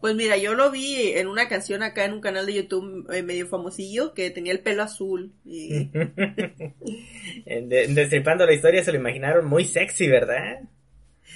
Pues 0.00 0.14
mira, 0.16 0.36
yo 0.36 0.52
lo 0.54 0.70
vi 0.70 1.12
en 1.12 1.28
una 1.28 1.48
canción 1.48 1.82
acá 1.82 2.04
en 2.04 2.12
un 2.12 2.20
canal 2.20 2.44
de 2.44 2.54
YouTube 2.54 3.10
eh, 3.10 3.22
medio 3.22 3.46
famosillo 3.46 4.12
que 4.12 4.30
tenía 4.30 4.52
el 4.52 4.60
pelo 4.60 4.82
azul. 4.82 5.32
Y... 5.46 5.90
Destripando 7.46 8.44
la 8.44 8.52
historia 8.52 8.84
se 8.84 8.92
lo 8.92 8.98
imaginaron 8.98 9.46
muy 9.46 9.64
sexy, 9.64 10.08
¿verdad? 10.08 10.60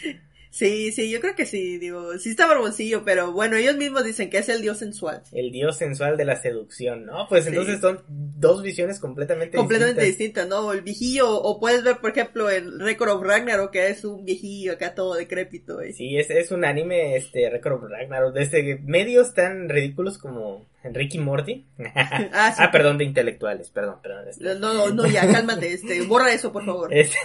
Sí, 0.58 0.90
sí, 0.90 1.08
yo 1.08 1.20
creo 1.20 1.36
que 1.36 1.46
sí, 1.46 1.78
digo, 1.78 2.18
sí 2.18 2.30
está 2.30 2.48
barboncillo, 2.48 3.04
pero 3.04 3.30
bueno, 3.30 3.54
ellos 3.54 3.76
mismos 3.76 4.02
dicen 4.02 4.28
que 4.28 4.38
es 4.38 4.48
el 4.48 4.60
dios 4.60 4.78
sensual. 4.78 5.22
El 5.30 5.52
dios 5.52 5.76
sensual 5.76 6.16
de 6.16 6.24
la 6.24 6.34
seducción, 6.34 7.06
¿no? 7.06 7.28
Pues 7.28 7.46
entonces 7.46 7.80
son 7.80 8.02
dos 8.08 8.60
visiones 8.60 8.98
completamente 8.98 9.56
completamente 9.56 10.02
distintas. 10.02 10.48
¿no? 10.48 10.72
El 10.72 10.82
viejillo, 10.82 11.30
o 11.30 11.60
puedes 11.60 11.84
ver, 11.84 11.98
por 11.98 12.10
ejemplo, 12.10 12.50
el 12.50 12.80
Record 12.80 13.10
of 13.10 13.22
Ragnarok, 13.22 13.70
que 13.70 13.86
es 13.86 14.04
un 14.04 14.24
viejillo 14.24 14.72
acá 14.72 14.96
todo 14.96 15.14
decrépito. 15.14 15.80
¿eh? 15.80 15.92
Sí, 15.92 16.16
es, 16.16 16.28
es 16.28 16.50
un 16.50 16.64
anime, 16.64 17.14
este, 17.14 17.48
Record 17.48 17.84
of 17.84 17.90
Ragnarok, 17.90 18.34
desde 18.34 18.80
medios 18.80 19.34
tan 19.34 19.68
ridículos 19.68 20.18
como 20.18 20.66
Ricky 20.84 21.18
Morty. 21.18 21.66
ah, 21.94 22.54
ah, 22.56 22.70
perdón, 22.70 22.98
de 22.98 23.04
intelectuales, 23.04 23.70
perdón, 23.70 23.96
perdón. 24.02 24.28
Este. 24.28 24.54
No, 24.56 24.90
no, 24.90 25.06
ya, 25.06 25.30
cálmate, 25.30 25.72
este, 25.72 26.02
borra 26.02 26.32
eso, 26.32 26.52
por 26.52 26.64
favor. 26.64 26.94
Este, 26.94 27.18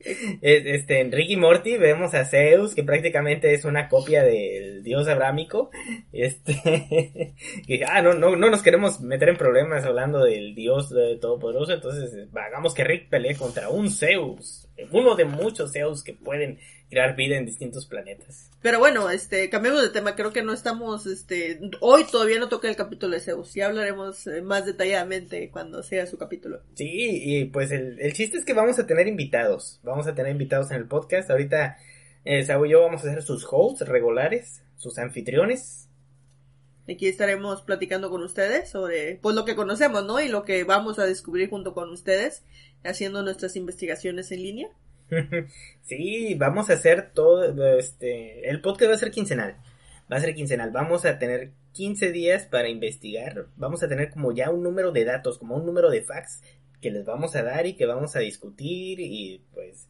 este, 0.40 1.00
en 1.00 1.12
Ricky 1.12 1.36
Morty 1.36 1.76
vemos 1.76 2.14
a 2.14 2.24
Zeus, 2.24 2.74
que 2.74 2.84
prácticamente 2.84 3.52
es 3.54 3.64
una 3.64 3.88
copia 3.88 4.22
del 4.22 4.82
dios 4.82 5.08
abrámico. 5.08 5.70
Este, 6.12 6.54
que, 7.66 7.84
ah, 7.86 8.02
no, 8.02 8.14
no, 8.14 8.36
no 8.36 8.50
nos 8.50 8.62
queremos 8.62 9.00
meter 9.00 9.30
en 9.30 9.36
problemas 9.36 9.84
hablando 9.84 10.24
del 10.24 10.54
dios 10.54 10.94
todopoderoso, 11.20 11.72
entonces 11.72 12.28
hagamos 12.34 12.74
que 12.74 12.84
Rick 12.84 13.08
pelee 13.08 13.34
contra 13.34 13.68
un 13.68 13.90
Zeus, 13.90 14.68
uno 14.90 15.16
de 15.16 15.24
muchos 15.24 15.72
Zeus 15.72 16.04
que 16.04 16.14
pueden 16.14 16.58
crear 16.90 17.16
vida 17.16 17.36
en 17.36 17.46
distintos 17.46 17.86
planetas. 17.86 18.50
Pero 18.62 18.78
bueno, 18.78 19.10
este, 19.10 19.50
cambiamos 19.50 19.82
de 19.82 19.90
tema, 19.90 20.14
creo 20.14 20.32
que 20.32 20.42
no 20.42 20.52
estamos, 20.52 21.06
este, 21.06 21.60
hoy 21.80 22.04
todavía 22.04 22.38
no 22.38 22.48
toca 22.48 22.68
el 22.68 22.76
capítulo 22.76 23.14
de 23.14 23.20
Zeus, 23.20 23.54
ya 23.54 23.66
hablaremos 23.66 24.26
eh, 24.26 24.42
más 24.42 24.66
detalladamente 24.66 25.50
cuando 25.50 25.82
sea 25.82 26.06
su 26.06 26.16
capítulo. 26.16 26.62
Sí, 26.74 26.86
y 26.88 27.44
pues 27.46 27.72
el, 27.72 27.98
el 28.00 28.12
chiste 28.12 28.38
es 28.38 28.44
que 28.44 28.54
vamos 28.54 28.78
a 28.78 28.86
tener 28.86 29.08
invitados, 29.08 29.80
vamos 29.82 30.06
a 30.06 30.14
tener 30.14 30.32
invitados 30.32 30.70
en 30.70 30.76
el 30.76 30.86
podcast, 30.86 31.30
ahorita 31.30 31.76
eh, 32.26 32.44
y 32.44 32.68
yo 32.68 32.80
vamos 32.80 33.04
a 33.04 33.12
ser 33.12 33.22
sus 33.22 33.46
hosts 33.48 33.86
regulares, 33.86 34.62
sus 34.76 34.98
anfitriones. 34.98 35.88
Aquí 36.88 37.06
estaremos 37.06 37.62
platicando 37.62 38.10
con 38.10 38.22
ustedes 38.22 38.68
sobre, 38.68 39.20
pues 39.22 39.36
lo 39.36 39.44
que 39.44 39.54
conocemos, 39.54 40.04
¿no? 40.04 40.20
Y 40.20 40.28
lo 40.28 40.44
que 40.44 40.64
vamos 40.64 40.98
a 40.98 41.06
descubrir 41.06 41.48
junto 41.48 41.72
con 41.72 41.88
ustedes, 41.90 42.42
haciendo 42.84 43.22
nuestras 43.22 43.54
investigaciones 43.54 44.32
en 44.32 44.42
línea. 44.42 44.68
sí, 45.82 46.34
vamos 46.34 46.70
a 46.70 46.74
hacer 46.74 47.10
todo, 47.12 47.78
este, 47.78 48.48
el 48.48 48.60
podcast 48.60 48.90
va 48.90 48.94
a 48.94 48.98
ser 48.98 49.10
quincenal, 49.10 49.56
va 50.10 50.16
a 50.16 50.20
ser 50.20 50.34
quincenal, 50.34 50.70
vamos 50.70 51.04
a 51.04 51.18
tener 51.18 51.52
15 51.72 52.12
días 52.12 52.46
para 52.46 52.68
investigar, 52.68 53.46
vamos 53.56 53.82
a 53.82 53.88
tener 53.88 54.10
como 54.10 54.32
ya 54.32 54.50
un 54.50 54.62
número 54.62 54.92
de 54.92 55.04
datos, 55.04 55.38
como 55.38 55.56
un 55.56 55.66
número 55.66 55.90
de 55.90 56.02
facts 56.02 56.42
que 56.80 56.90
les 56.90 57.04
vamos 57.04 57.36
a 57.36 57.42
dar 57.42 57.66
y 57.66 57.74
que 57.74 57.86
vamos 57.86 58.16
a 58.16 58.20
discutir 58.20 59.00
y 59.00 59.44
pues 59.54 59.88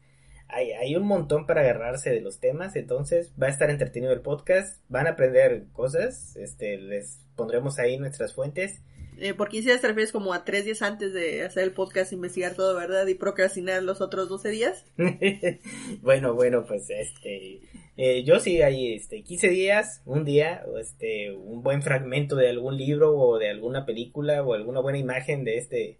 hay, 0.49 0.73
hay 0.73 0.97
un 0.97 1.07
montón 1.07 1.47
para 1.47 1.63
agarrarse 1.63 2.11
de 2.11 2.21
los 2.21 2.39
temas, 2.39 2.77
entonces 2.77 3.33
va 3.41 3.47
a 3.47 3.51
estar 3.51 3.71
entretenido 3.71 4.13
el 4.13 4.21
podcast, 4.21 4.81
van 4.89 5.07
a 5.07 5.11
aprender 5.11 5.65
cosas, 5.73 6.37
este, 6.37 6.79
les 6.79 7.21
pondremos 7.35 7.79
ahí 7.79 7.99
nuestras 7.99 8.35
fuentes 8.35 8.83
eh, 9.19 9.35
por 9.35 9.49
15 9.49 9.69
días 9.69 9.81
te 9.81 9.89
refieres 9.89 10.13
como 10.13 10.33
a 10.33 10.45
tres 10.45 10.65
días 10.65 10.83
antes 10.83 11.13
de 11.13 11.43
hacer 11.43 11.65
el 11.65 11.73
podcast, 11.73 12.13
investigar 12.13 12.55
todo, 12.55 12.75
¿verdad? 12.77 13.07
Y 13.07 13.15
procrastinar 13.15 13.83
los 13.83 14.01
otros 14.01 14.29
12 14.29 14.49
días. 14.51 14.85
bueno, 16.03 16.35
bueno, 16.35 16.65
pues 16.67 16.89
este, 16.91 17.61
eh, 17.97 18.25
yo 18.25 18.41
sí 18.41 18.63
hay 18.63 18.95
este 18.95 19.23
15 19.23 19.49
días, 19.49 20.03
un 20.05 20.25
día, 20.25 20.65
este, 20.81 21.33
un 21.33 21.63
buen 21.63 21.83
fragmento 21.83 22.37
de 22.37 22.51
algún 22.51 22.77
libro 22.77 23.17
o 23.17 23.39
de 23.39 23.51
alguna 23.51 23.87
película 23.87 24.43
o 24.43 24.55
alguna 24.55 24.81
buena 24.81 24.99
imagen 24.99 25.45
de 25.45 25.59
este, 25.59 25.99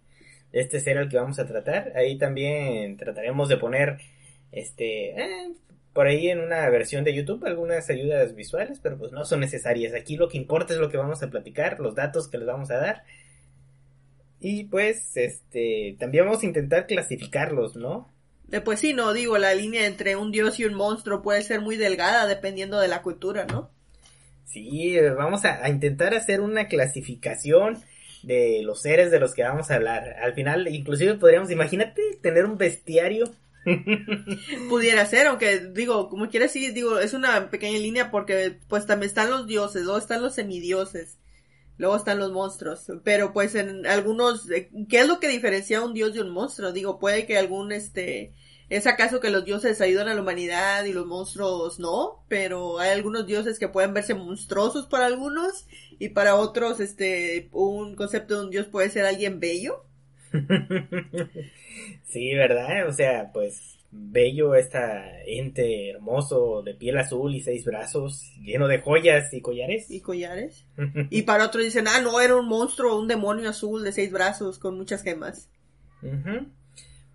de 0.51 0.59
este 0.61 0.79
ser 0.79 0.97
al 0.97 1.09
que 1.09 1.17
vamos 1.17 1.39
a 1.39 1.47
tratar. 1.47 1.93
Ahí 1.95 2.17
también 2.17 2.97
trataremos 2.97 3.49
de 3.49 3.57
poner, 3.57 3.97
este, 4.51 5.11
eh, 5.11 5.49
por 5.97 6.05
ahí 6.05 6.29
en 6.29 6.41
una 6.41 6.69
versión 6.69 7.03
de 7.03 7.11
YouTube 7.11 7.43
algunas 7.47 7.89
ayudas 7.89 8.35
visuales, 8.35 8.79
pero 8.83 8.99
pues 8.99 9.11
no 9.11 9.25
son 9.25 9.39
necesarias. 9.39 9.95
Aquí 9.95 10.15
lo 10.15 10.29
que 10.29 10.37
importa 10.37 10.75
es 10.75 10.79
lo 10.79 10.91
que 10.91 10.97
vamos 10.97 11.23
a 11.23 11.31
platicar, 11.31 11.79
los 11.79 11.95
datos 11.95 12.27
que 12.27 12.37
les 12.37 12.45
vamos 12.45 12.69
a 12.69 12.77
dar. 12.77 13.03
Y 14.39 14.65
pues, 14.65 15.17
este, 15.17 15.95
también 15.99 16.25
vamos 16.25 16.43
a 16.43 16.45
intentar 16.45 16.85
clasificarlos, 16.85 17.77
¿no? 17.77 18.13
Eh, 18.51 18.61
pues 18.61 18.79
sí, 18.79 18.93
no, 18.93 19.11
digo, 19.11 19.39
la 19.39 19.55
línea 19.55 19.87
entre 19.87 20.15
un 20.15 20.31
dios 20.31 20.59
y 20.59 20.65
un 20.65 20.75
monstruo 20.75 21.23
puede 21.23 21.41
ser 21.41 21.61
muy 21.61 21.77
delgada 21.77 22.27
dependiendo 22.27 22.79
de 22.79 22.89
la 22.89 23.01
cultura, 23.01 23.47
¿no? 23.47 23.71
Sí, 24.45 24.99
vamos 25.17 25.45
a, 25.45 25.65
a 25.65 25.69
intentar 25.69 26.13
hacer 26.13 26.41
una 26.41 26.67
clasificación 26.67 27.79
de 28.21 28.61
los 28.61 28.83
seres 28.83 29.09
de 29.09 29.19
los 29.19 29.33
que 29.33 29.41
vamos 29.41 29.71
a 29.71 29.75
hablar. 29.77 30.15
Al 30.21 30.35
final, 30.35 30.67
inclusive 30.67 31.15
podríamos, 31.15 31.49
imagínate, 31.49 32.03
tener 32.21 32.45
un 32.45 32.59
bestiario 32.59 33.33
Pudiera 34.69 35.05
ser, 35.05 35.27
aunque 35.27 35.59
digo, 35.59 36.09
como 36.09 36.29
quiera 36.29 36.45
decir, 36.45 36.73
digo, 36.73 36.99
es 36.99 37.13
una 37.13 37.49
pequeña 37.49 37.79
línea 37.79 38.11
porque 38.11 38.59
pues 38.67 38.85
también 38.85 39.09
están 39.09 39.29
los 39.29 39.47
dioses, 39.47 39.83
luego 39.83 39.97
están 39.97 40.21
los 40.21 40.35
semidioses, 40.35 41.17
luego 41.77 41.95
están 41.95 42.19
los 42.19 42.31
monstruos, 42.31 42.85
pero 43.03 43.33
pues 43.33 43.55
en 43.55 43.85
algunos, 43.85 44.49
eh, 44.51 44.69
¿qué 44.89 45.01
es 45.01 45.07
lo 45.07 45.19
que 45.19 45.27
diferencia 45.27 45.79
a 45.79 45.85
un 45.85 45.93
dios 45.93 46.13
de 46.13 46.21
un 46.21 46.29
monstruo? 46.29 46.71
Digo, 46.71 46.99
puede 46.99 47.25
que 47.25 47.37
algún 47.37 47.71
este, 47.71 48.33
¿Es 48.69 48.85
acaso 48.85 49.21
que 49.21 49.29
los 49.29 49.45
dioses 49.45 49.79
ayudan 49.79 50.09
a 50.09 50.13
la 50.13 50.21
humanidad 50.21 50.83
y 50.83 50.91
los 50.91 51.05
monstruos 51.05 51.79
no? 51.79 52.25
Pero 52.27 52.79
hay 52.79 52.89
algunos 52.89 53.25
dioses 53.25 53.59
que 53.59 53.69
pueden 53.69 53.93
verse 53.93 54.13
monstruosos 54.13 54.87
para 54.87 55.05
algunos 55.05 55.65
y 55.99 56.09
para 56.09 56.35
otros, 56.35 56.81
este, 56.81 57.47
un 57.53 57.95
concepto 57.95 58.35
de 58.37 58.45
un 58.45 58.51
dios 58.51 58.67
puede 58.67 58.89
ser 58.89 59.05
alguien 59.05 59.39
bello. 59.39 59.85
sí, 62.03 62.33
¿verdad? 62.33 62.87
O 62.87 62.93
sea, 62.93 63.31
pues 63.31 63.77
bello 63.91 64.55
esta 64.55 65.21
ente 65.25 65.89
hermoso 65.89 66.61
de 66.61 66.73
piel 66.73 66.97
azul 66.97 67.33
y 67.35 67.41
seis 67.41 67.65
brazos, 67.65 68.33
lleno 68.41 68.67
de 68.67 68.79
joyas 68.79 69.33
y 69.33 69.41
collares. 69.41 69.89
Y 69.89 70.01
collares. 70.01 70.65
y 71.09 71.23
para 71.23 71.45
otros 71.45 71.63
dicen, 71.63 71.87
ah, 71.87 72.01
no, 72.01 72.19
era 72.19 72.35
un 72.35 72.47
monstruo, 72.47 72.99
un 72.99 73.07
demonio 73.07 73.49
azul 73.49 73.83
de 73.83 73.91
seis 73.91 74.11
brazos 74.11 74.59
con 74.59 74.77
muchas 74.77 75.03
gemas. 75.03 75.49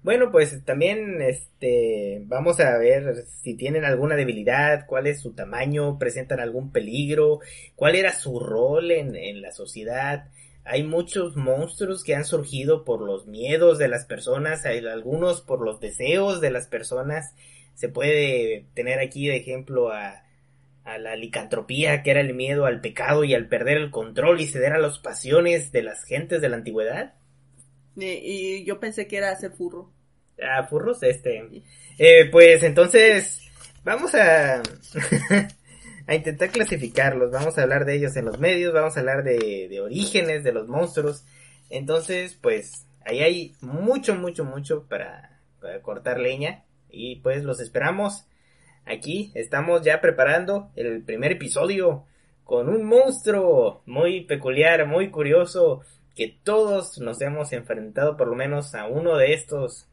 Bueno, 0.02 0.32
pues 0.32 0.64
también 0.64 1.22
este 1.22 2.22
vamos 2.26 2.58
a 2.58 2.76
ver 2.78 3.24
si 3.42 3.54
tienen 3.54 3.84
alguna 3.84 4.16
debilidad, 4.16 4.86
cuál 4.86 5.06
es 5.06 5.20
su 5.20 5.32
tamaño, 5.32 5.98
presentan 5.98 6.40
algún 6.40 6.72
peligro, 6.72 7.38
cuál 7.76 7.94
era 7.94 8.12
su 8.12 8.40
rol 8.40 8.90
en, 8.90 9.14
en 9.14 9.40
la 9.40 9.52
sociedad, 9.52 10.28
hay 10.64 10.84
muchos 10.84 11.36
monstruos 11.36 12.04
que 12.04 12.14
han 12.14 12.24
surgido 12.24 12.84
por 12.84 13.00
los 13.00 13.26
miedos 13.26 13.78
de 13.78 13.88
las 13.88 14.04
personas, 14.04 14.64
hay 14.64 14.78
algunos 14.86 15.40
por 15.40 15.64
los 15.64 15.80
deseos 15.80 16.40
de 16.40 16.50
las 16.50 16.68
personas. 16.68 17.34
Se 17.74 17.88
puede 17.88 18.66
tener 18.74 19.00
aquí 19.00 19.26
de 19.26 19.36
ejemplo 19.36 19.90
a, 19.90 20.22
a 20.84 20.98
la 20.98 21.16
licantropía, 21.16 22.02
que 22.02 22.10
era 22.10 22.20
el 22.20 22.34
miedo 22.34 22.66
al 22.66 22.80
pecado 22.80 23.24
y 23.24 23.34
al 23.34 23.48
perder 23.48 23.78
el 23.78 23.90
control 23.90 24.40
y 24.40 24.46
ceder 24.46 24.72
a 24.72 24.78
las 24.78 24.98
pasiones 24.98 25.72
de 25.72 25.82
las 25.82 26.04
gentes 26.04 26.40
de 26.40 26.48
la 26.48 26.56
antigüedad. 26.56 27.14
Y, 27.96 28.64
yo 28.64 28.80
pensé 28.80 29.06
que 29.06 29.18
era 29.18 29.30
hacer 29.30 29.52
furro. 29.52 29.90
Ah, 30.42 30.66
furros, 30.68 31.02
este. 31.02 31.62
Eh, 31.98 32.28
pues 32.30 32.62
entonces, 32.62 33.40
vamos 33.84 34.14
a... 34.14 34.62
a 36.12 36.16
intentar 36.16 36.50
clasificarlos. 36.50 37.30
Vamos 37.30 37.58
a 37.58 37.62
hablar 37.62 37.84
de 37.84 37.96
ellos 37.96 38.16
en 38.16 38.26
los 38.26 38.38
medios, 38.38 38.72
vamos 38.72 38.96
a 38.96 39.00
hablar 39.00 39.24
de, 39.24 39.80
orígenes 39.80 40.44
de 40.44 40.52
los 40.52 40.68
monstruos. 40.68 41.24
Entonces, 41.70 42.38
pues, 42.40 42.86
ahí 43.04 43.20
hay 43.20 43.56
mucho, 43.60 44.14
mucho, 44.14 44.44
mucho 44.44 44.86
para 44.88 45.40
cortar 45.82 46.20
leña. 46.20 46.64
Y 46.90 47.16
pues 47.16 47.42
los 47.44 47.60
esperamos 47.60 48.26
aquí. 48.84 49.32
Estamos 49.34 49.82
ya 49.82 50.00
preparando 50.00 50.70
el 50.76 51.02
primer 51.02 51.32
episodio 51.32 52.04
con 52.44 52.68
un 52.68 52.84
monstruo 52.84 53.82
muy 53.86 54.24
peculiar, 54.24 54.86
muy 54.86 55.10
curioso, 55.10 55.80
que 56.14 56.36
todos 56.42 56.98
nos 56.98 57.22
hemos 57.22 57.52
enfrentado 57.52 58.16
por 58.18 58.28
lo 58.28 58.34
menos 58.34 58.74
a 58.74 58.86
uno 58.86 59.16
de 59.16 59.32
estos. 59.32 59.88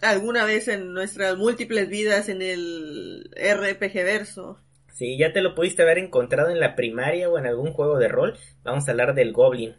Alguna 0.00 0.44
vez 0.44 0.68
en 0.68 0.94
nuestras 0.94 1.36
múltiples 1.36 1.88
vidas 1.88 2.30
en 2.30 2.40
el 2.40 3.30
RPG 3.36 3.92
verso. 4.04 4.58
Si 4.94 5.16
ya 5.16 5.32
te 5.32 5.40
lo 5.40 5.54
pudiste 5.54 5.82
haber 5.82 5.98
encontrado 5.98 6.50
en 6.50 6.60
la 6.60 6.74
primaria 6.74 7.28
o 7.28 7.38
en 7.38 7.46
algún 7.46 7.72
juego 7.72 7.98
de 7.98 8.08
rol, 8.08 8.36
vamos 8.62 8.86
a 8.86 8.90
hablar 8.90 9.14
del 9.14 9.32
Goblin. 9.32 9.74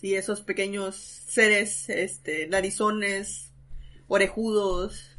Sí, 0.00 0.16
esos 0.16 0.42
pequeños 0.42 0.96
seres, 0.96 1.88
este, 1.88 2.48
narizones, 2.48 3.52
orejudos. 4.08 5.16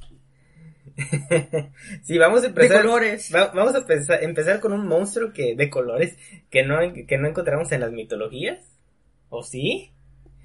sí, 2.03 2.18
vamos 2.18 2.44
a 2.44 2.48
empezar. 2.48 2.77
De 2.77 2.84
colores. 2.84 3.32
vamos 3.32 3.75
a 3.75 4.22
empezar, 4.22 4.60
con 4.60 4.74
un 4.74 4.86
monstruo 4.88 5.32
que 5.34 5.56
de 5.56 5.70
colores 5.70 6.18
que 6.50 6.63
no, 6.63 6.77
que 7.08 7.18
no 7.18 7.27
encontramos 7.27 7.72
en 7.72 7.80
las 7.80 7.92
mitologías. 7.92 8.60
¿O 9.30 9.42
sí? 9.42 9.94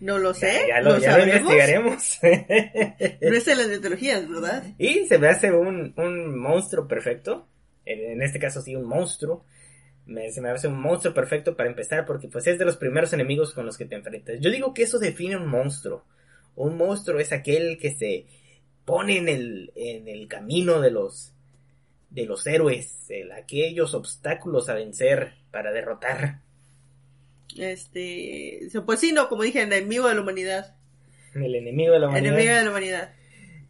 No 0.00 0.18
lo 0.18 0.32
sé. 0.32 0.66
Ya, 0.68 0.80
lo, 0.80 0.94
investigaremos. 0.96 2.18
no 2.22 2.28
es 3.36 3.48
en 3.48 3.58
las 3.58 3.68
mitologías, 3.68 4.28
¿verdad? 4.28 4.64
Y 4.78 5.06
se 5.06 5.18
me 5.18 5.28
hace 5.28 5.50
un, 5.50 5.92
un 5.96 6.38
monstruo 6.38 6.86
perfecto. 6.86 7.48
En, 7.92 8.12
en, 8.12 8.22
este 8.22 8.38
caso 8.38 8.62
sí, 8.62 8.76
un 8.76 8.84
monstruo 8.84 9.44
me, 10.08 10.32
se 10.32 10.40
me 10.40 10.50
hace 10.50 10.68
un 10.68 10.80
monstruo 10.80 11.14
perfecto 11.14 11.56
para 11.56 11.68
empezar 11.68 12.06
porque 12.06 12.28
pues 12.28 12.46
es 12.46 12.58
de 12.58 12.64
los 12.64 12.76
primeros 12.76 13.12
enemigos 13.12 13.52
con 13.52 13.66
los 13.66 13.76
que 13.76 13.84
te 13.84 13.94
enfrentas. 13.94 14.40
Yo 14.40 14.50
digo 14.50 14.74
que 14.74 14.82
eso 14.82 14.98
define 14.98 15.36
un 15.36 15.46
monstruo. 15.46 16.04
Un 16.56 16.76
monstruo 16.76 17.20
es 17.20 17.32
aquel 17.32 17.78
que 17.78 17.94
se 17.94 18.26
pone 18.84 19.18
en 19.18 19.28
el, 19.28 19.72
en 19.76 20.08
el 20.08 20.26
camino 20.28 20.80
de 20.80 20.90
los, 20.90 21.34
de 22.10 22.24
los 22.24 22.46
héroes, 22.46 23.04
el, 23.10 23.32
aquellos 23.32 23.94
obstáculos 23.94 24.68
a 24.68 24.74
vencer 24.74 25.34
para 25.50 25.72
derrotar. 25.72 26.40
Este, 27.56 28.68
pues 28.84 29.00
sí, 29.00 29.12
no, 29.12 29.28
como 29.28 29.42
dije, 29.42 29.62
el 29.62 29.72
enemigo 29.72 30.08
de 30.08 30.14
la 30.14 30.20
humanidad. 30.22 30.76
El 31.34 31.54
enemigo 31.54 31.92
de 31.92 31.98
la 32.00 32.08
humanidad. 32.08 32.32
El 32.32 32.34
enemigo 32.34 32.56
de 32.56 32.64
la 32.64 32.70
humanidad. 32.70 33.12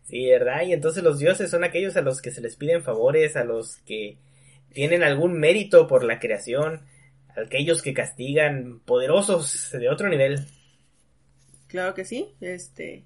Sí, 0.09 0.27
¿verdad? 0.27 0.63
Y 0.63 0.73
entonces 0.73 1.05
los 1.05 1.19
dioses 1.19 1.51
son 1.51 1.65
aquellos 1.65 1.97
a 1.99 2.01
los 2.01 2.23
que 2.23 2.31
se 2.31 2.41
les 2.41 2.57
piden 2.57 2.83
favores, 2.83 3.37
a 3.37 3.45
los 3.45 3.77
que 3.79 4.17
tienen 4.73 5.03
algún 5.03 5.39
mérito 5.39 5.87
por 5.87 6.03
la 6.03 6.19
creación, 6.19 6.87
aquellos 7.37 7.83
que 7.83 7.93
castigan 7.93 8.81
poderosos 8.87 9.71
de 9.73 9.91
otro 9.91 10.09
nivel. 10.09 10.47
Claro 11.67 11.93
que 11.95 12.07
sí, 12.07 12.35
este. 12.41 13.05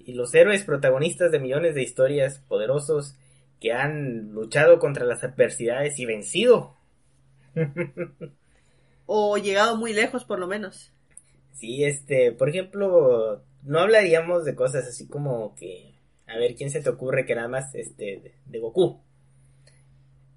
Y 0.00 0.14
los 0.14 0.34
héroes 0.34 0.64
protagonistas 0.64 1.30
de 1.30 1.38
millones 1.38 1.76
de 1.76 1.82
historias 1.82 2.40
poderosos 2.48 3.14
que 3.60 3.72
han 3.72 4.32
luchado 4.32 4.80
contra 4.80 5.04
las 5.04 5.22
adversidades 5.22 5.96
y 6.00 6.06
vencido. 6.06 6.76
o 9.06 9.38
llegado 9.38 9.76
muy 9.76 9.92
lejos 9.92 10.24
por 10.24 10.40
lo 10.40 10.48
menos. 10.48 10.90
Sí, 11.52 11.84
este, 11.84 12.32
por 12.32 12.48
ejemplo, 12.48 13.44
no 13.64 13.80
hablaríamos 13.80 14.44
de 14.44 14.54
cosas 14.54 14.86
así 14.86 15.08
como 15.08 15.54
que, 15.54 15.94
a 16.26 16.38
ver, 16.38 16.54
¿quién 16.54 16.70
se 16.70 16.80
te 16.80 16.90
ocurre 16.90 17.26
que 17.26 17.34
nada 17.34 17.48
más, 17.48 17.74
este, 17.74 18.34
de 18.46 18.58
Goku? 18.58 19.00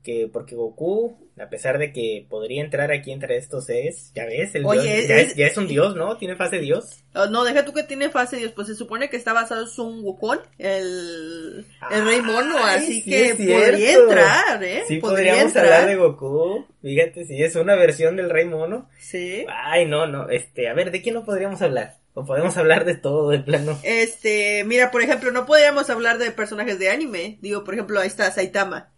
que 0.08 0.30
porque 0.32 0.56
Goku, 0.56 1.18
a 1.38 1.50
pesar 1.50 1.78
de 1.78 1.92
que 1.92 2.26
podría 2.30 2.64
entrar 2.64 2.94
aquí 2.94 3.12
entre 3.12 3.36
estos 3.36 3.70
es, 3.70 4.14
ya 4.16 4.26
ves, 4.26 4.56
el 4.56 4.64
dios, 4.64 5.36
ya, 5.36 5.48
es, 5.48 5.58
un 5.58 5.68
dios, 5.68 5.98
¿no? 5.98 6.16
Tiene 6.16 6.38
fase 6.38 6.60
dios. 6.60 7.04
Oh, 7.14 7.26
no, 7.26 7.44
deja 7.44 7.66
tú 7.66 7.74
que 7.74 7.84
tiene 7.84 8.10
fase 8.10 8.38
dios, 8.38 8.54
pues 8.54 8.68
se 8.70 8.76
supone 8.76 9.10
que 9.10 9.18
está 9.18 9.34
basado 9.34 9.64
en 9.64 9.68
Sun 9.68 10.06
Wukong, 10.06 10.40
el, 10.60 11.66
el 11.92 12.06
rey 12.06 12.22
mono, 12.22 12.56
así 12.58 13.04
que 13.04 13.36
podría 13.36 13.96
entrar, 13.96 14.64
¿eh? 14.64 14.84
Sí, 14.88 15.00
podríamos 15.00 15.54
hablar 15.58 15.86
de 15.86 15.98
Goku, 15.98 16.66
fíjate, 16.82 17.26
si 17.26 17.44
es 17.44 17.58
una 17.58 17.76
versión 17.76 18.16
del 18.16 18.30
rey 18.30 18.46
mono. 18.46 18.90
Sí. 19.00 19.46
Ay, 19.50 19.88
no, 19.88 20.08
no, 20.08 20.30
este, 20.30 20.70
a 20.70 20.74
ver, 20.74 20.92
¿de 20.92 21.02
quién 21.02 21.16
no 21.16 21.26
podríamos 21.26 21.62
hablar? 21.62 21.98
O 22.18 22.26
podemos 22.26 22.58
hablar 22.58 22.86
de 22.86 22.96
todo, 22.96 23.30
de 23.30 23.40
plano. 23.40 23.78
Este, 23.84 24.64
mira, 24.64 24.90
por 24.90 25.02
ejemplo, 25.02 25.32
no 25.32 25.46
podríamos 25.46 25.90
hablar 25.90 26.18
de 26.18 26.32
personajes 26.32 26.80
de 26.80 26.90
anime. 26.90 27.38
Digo, 27.42 27.64
por 27.64 27.76
ejemplo, 27.76 28.00
ahí 28.00 28.08
está 28.08 28.32
Saitama 28.32 28.92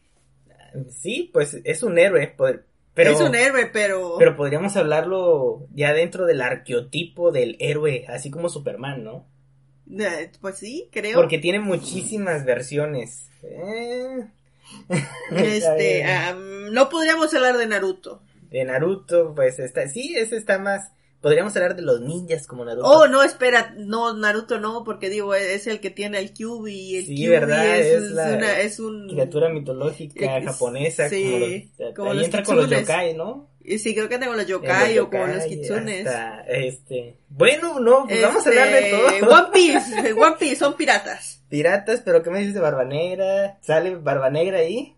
sí, 0.90 1.30
pues 1.32 1.58
es 1.64 1.84
un 1.84 1.98
héroe, 1.98 2.34
pero... 2.94 3.12
Es 3.12 3.22
un 3.22 3.36
héroe, 3.36 3.70
pero... 3.72 4.16
Pero 4.18 4.36
podríamos 4.36 4.76
hablarlo 4.76 5.68
ya 5.74 5.94
dentro 5.94 6.26
del 6.26 6.42
arqueotipo 6.42 7.32
del 7.32 7.56
héroe, 7.60 8.06
así 8.10 8.30
como 8.30 8.50
Superman, 8.50 9.04
¿no? 9.04 9.26
Eh, 9.90 10.32
pues 10.42 10.58
sí, 10.58 10.90
creo. 10.92 11.16
Porque 11.16 11.40
tiene 11.40 11.60
muchísimas 11.60 12.46
versiones. 12.46 13.30
Eh. 13.44 14.28
Este, 15.32 16.06
no 16.72 16.90
podríamos 16.90 17.34
hablar 17.34 17.58
de 17.58 17.66
Naruto. 17.66 18.22
De 18.52 18.64
Naruto, 18.64 19.34
pues 19.34 19.58
está, 19.58 19.88
sí, 19.88 20.16
ese 20.16 20.38
está 20.38 20.60
más, 20.60 20.92
Podríamos 21.22 21.54
hablar 21.58 21.76
de 21.76 21.82
los 21.82 22.00
ninjas 22.00 22.48
como 22.48 22.64
Naruto. 22.64 22.88
Oh, 22.88 23.08
no, 23.08 23.24
espera, 23.24 23.74
no, 23.78 24.14
Naruto 24.14 24.58
no, 24.60 24.86
porque 24.86 25.10
digo, 25.10 25.36
es 25.36 25.68
el 25.68 25.82
que 25.82 25.90
tiene 25.90 26.18
el 26.20 26.32
Kyuubi 26.32 26.74
y 26.74 26.98
el 26.98 27.06
sí, 27.06 27.28
verdad, 27.28 27.78
es, 27.78 28.12
una, 28.12 28.60
es 28.60 28.80
un... 28.80 29.10
criatura 29.10 29.50
mitológica 29.50 30.42
japonesa, 30.42 31.10
sí, 31.10 31.72
como 31.96 32.14
los, 32.14 32.24
entra 32.24 32.44
con 32.44 32.56
los 32.56 32.70
yokai, 32.70 33.16
¿no? 33.16 33.50
Sí, 33.78 33.94
creo 33.94 34.08
que 34.08 34.18
tengo 34.18 34.34
los 34.34 34.48
yokai, 34.48 34.98
o 35.00 35.10
con 35.10 35.36
los 35.36 35.44
kitsunes. 35.44 36.08
este, 36.48 37.18
bueno, 37.28 37.80
no, 37.82 38.06
pues 38.08 38.22
vamos 38.22 38.46
a 38.46 38.50
hablar 38.50 38.70
de 38.70 38.80
este, 38.80 39.20
todo. 39.20 39.36
One 39.36 39.48
Piece, 39.54 40.14
One 40.14 40.36
Piece, 40.40 40.56
son 40.56 40.76
piratas. 40.76 41.44
Piratas, 41.50 42.02
pero 42.02 42.24
¿qué 42.24 42.30
me 42.30 42.40
dices 42.40 42.54
de 42.54 42.62
Barba 42.62 42.86
Negra? 42.86 43.58
¿Sale 43.62 43.96
Barba 43.96 44.30
Negra 44.30 44.60
ahí? 44.60 44.96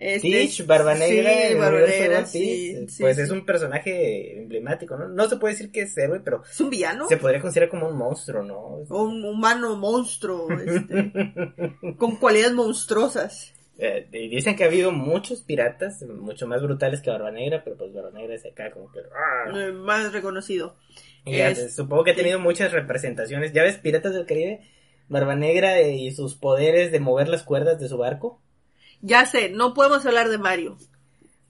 Stitch, 0.00 0.66
Barba 0.66 0.94
Negra, 0.94 2.24
sí, 2.24 2.86
pues 2.98 3.18
es 3.18 3.30
un 3.30 3.44
personaje 3.44 4.38
emblemático, 4.38 4.96
¿no? 4.96 5.08
No 5.08 5.28
se 5.28 5.36
puede 5.36 5.54
decir 5.54 5.70
que 5.70 5.82
es 5.82 5.96
héroe, 5.98 6.20
pero... 6.20 6.42
¿Es 6.42 6.58
un 6.60 6.70
villano? 6.70 7.06
Se 7.06 7.18
podría 7.18 7.40
considerar 7.40 7.68
como 7.68 7.88
un 7.88 7.98
monstruo, 7.98 8.42
¿no? 8.42 8.78
Un 8.88 9.24
humano 9.24 9.76
monstruo, 9.76 10.48
este, 10.52 11.12
con 11.98 12.16
cualidades 12.16 12.54
monstruosas. 12.54 13.52
Eh, 13.76 14.08
dicen 14.10 14.56
que 14.56 14.64
ha 14.64 14.68
habido 14.68 14.90
muchos 14.90 15.42
piratas, 15.42 16.02
mucho 16.02 16.46
más 16.46 16.62
brutales 16.62 17.00
que 17.00 17.10
Barba 17.10 17.30
Negra, 17.30 17.62
pero 17.62 17.76
pues 17.76 17.92
Barba 17.92 18.10
Negra 18.10 18.34
es 18.34 18.46
acá 18.46 18.70
como 18.70 18.90
que... 18.90 19.00
Eh, 19.00 19.72
más 19.72 20.12
reconocido. 20.12 20.76
supongo 21.70 22.04
que 22.04 22.12
ha 22.12 22.16
tenido 22.16 22.38
muchas 22.38 22.72
representaciones. 22.72 23.52
¿Ya 23.52 23.62
ves 23.62 23.76
Piratas 23.76 24.14
del 24.14 24.26
Caribe? 24.26 24.60
Barba 25.08 25.34
Negra 25.34 25.80
y 25.82 26.10
sus 26.12 26.36
poderes 26.36 26.92
de 26.92 27.00
mover 27.00 27.28
las 27.28 27.42
cuerdas 27.42 27.80
de 27.80 27.88
su 27.88 27.98
barco. 27.98 28.40
Ya 29.02 29.26
sé, 29.26 29.50
no 29.50 29.74
podemos 29.74 30.04
hablar 30.06 30.28
de 30.28 30.38
Mario. 30.38 30.76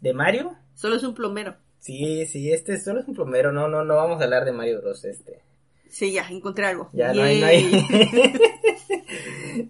¿De 0.00 0.14
Mario? 0.14 0.56
Solo 0.74 0.96
es 0.96 1.02
un 1.02 1.14
plomero. 1.14 1.56
Sí, 1.78 2.26
sí, 2.26 2.52
este 2.52 2.78
solo 2.78 3.00
es 3.00 3.08
un 3.08 3.14
plomero. 3.14 3.52
No, 3.52 3.68
no, 3.68 3.84
no 3.84 3.96
vamos 3.96 4.20
a 4.20 4.24
hablar 4.24 4.44
de 4.44 4.52
Mario 4.52 4.80
Bros. 4.80 5.04
Este. 5.04 5.42
Sí, 5.88 6.12
ya, 6.12 6.28
encontré 6.28 6.66
algo. 6.66 6.88
Ya, 6.92 7.12
no 7.12 7.22
hay, 7.22 7.40
no 7.40 7.46
hay. 7.46 8.40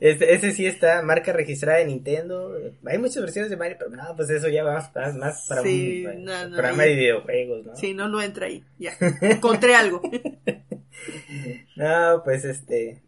Este, 0.00 0.34
ese 0.34 0.52
sí 0.52 0.66
está, 0.66 1.02
marca 1.02 1.32
registrada 1.32 1.78
de 1.78 1.86
Nintendo. 1.86 2.54
Hay 2.86 2.98
muchas 2.98 3.22
versiones 3.22 3.50
de 3.50 3.56
Mario, 3.56 3.76
pero 3.78 3.90
no, 3.90 4.14
pues 4.14 4.30
eso 4.30 4.48
ya 4.48 4.62
va 4.62 4.74
más, 4.74 5.14
más 5.16 5.46
para 5.48 5.62
sí, 5.62 6.04
un 6.06 6.24
no, 6.24 6.32
programa 6.50 6.84
de 6.84 6.94
videojuegos, 6.94 7.66
¿no? 7.66 7.76
Sí, 7.76 7.94
no, 7.94 8.08
no 8.08 8.20
entra 8.20 8.46
ahí. 8.46 8.64
Ya, 8.78 8.92
encontré 9.22 9.74
algo. 9.74 10.02
no, 11.76 12.22
pues 12.24 12.44
este, 12.44 13.02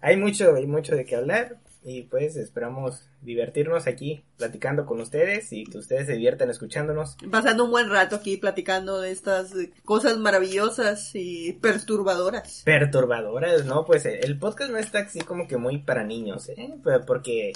hay 0.00 0.16
mucho, 0.16 0.54
hay 0.54 0.66
mucho 0.66 0.94
de 0.94 1.04
qué 1.04 1.16
hablar. 1.16 1.56
Y 1.84 2.02
pues 2.02 2.36
esperamos 2.36 3.08
divertirnos 3.22 3.88
aquí 3.88 4.22
platicando 4.36 4.86
con 4.86 5.00
ustedes 5.00 5.52
y 5.52 5.64
que 5.64 5.78
ustedes 5.78 6.06
se 6.06 6.12
diviertan 6.12 6.48
escuchándonos. 6.48 7.16
Pasando 7.30 7.64
un 7.64 7.72
buen 7.72 7.90
rato 7.90 8.16
aquí 8.16 8.36
platicando 8.36 9.00
de 9.00 9.10
estas 9.10 9.52
cosas 9.84 10.18
maravillosas 10.18 11.10
y 11.14 11.54
perturbadoras. 11.54 12.62
Perturbadoras, 12.64 13.64
¿no? 13.64 13.84
Pues 13.84 14.06
el 14.06 14.38
podcast 14.38 14.70
no 14.70 14.78
está 14.78 15.00
así 15.00 15.20
como 15.20 15.48
que 15.48 15.56
muy 15.56 15.78
para 15.78 16.04
niños, 16.04 16.48
¿eh? 16.50 16.74
Porque 17.06 17.52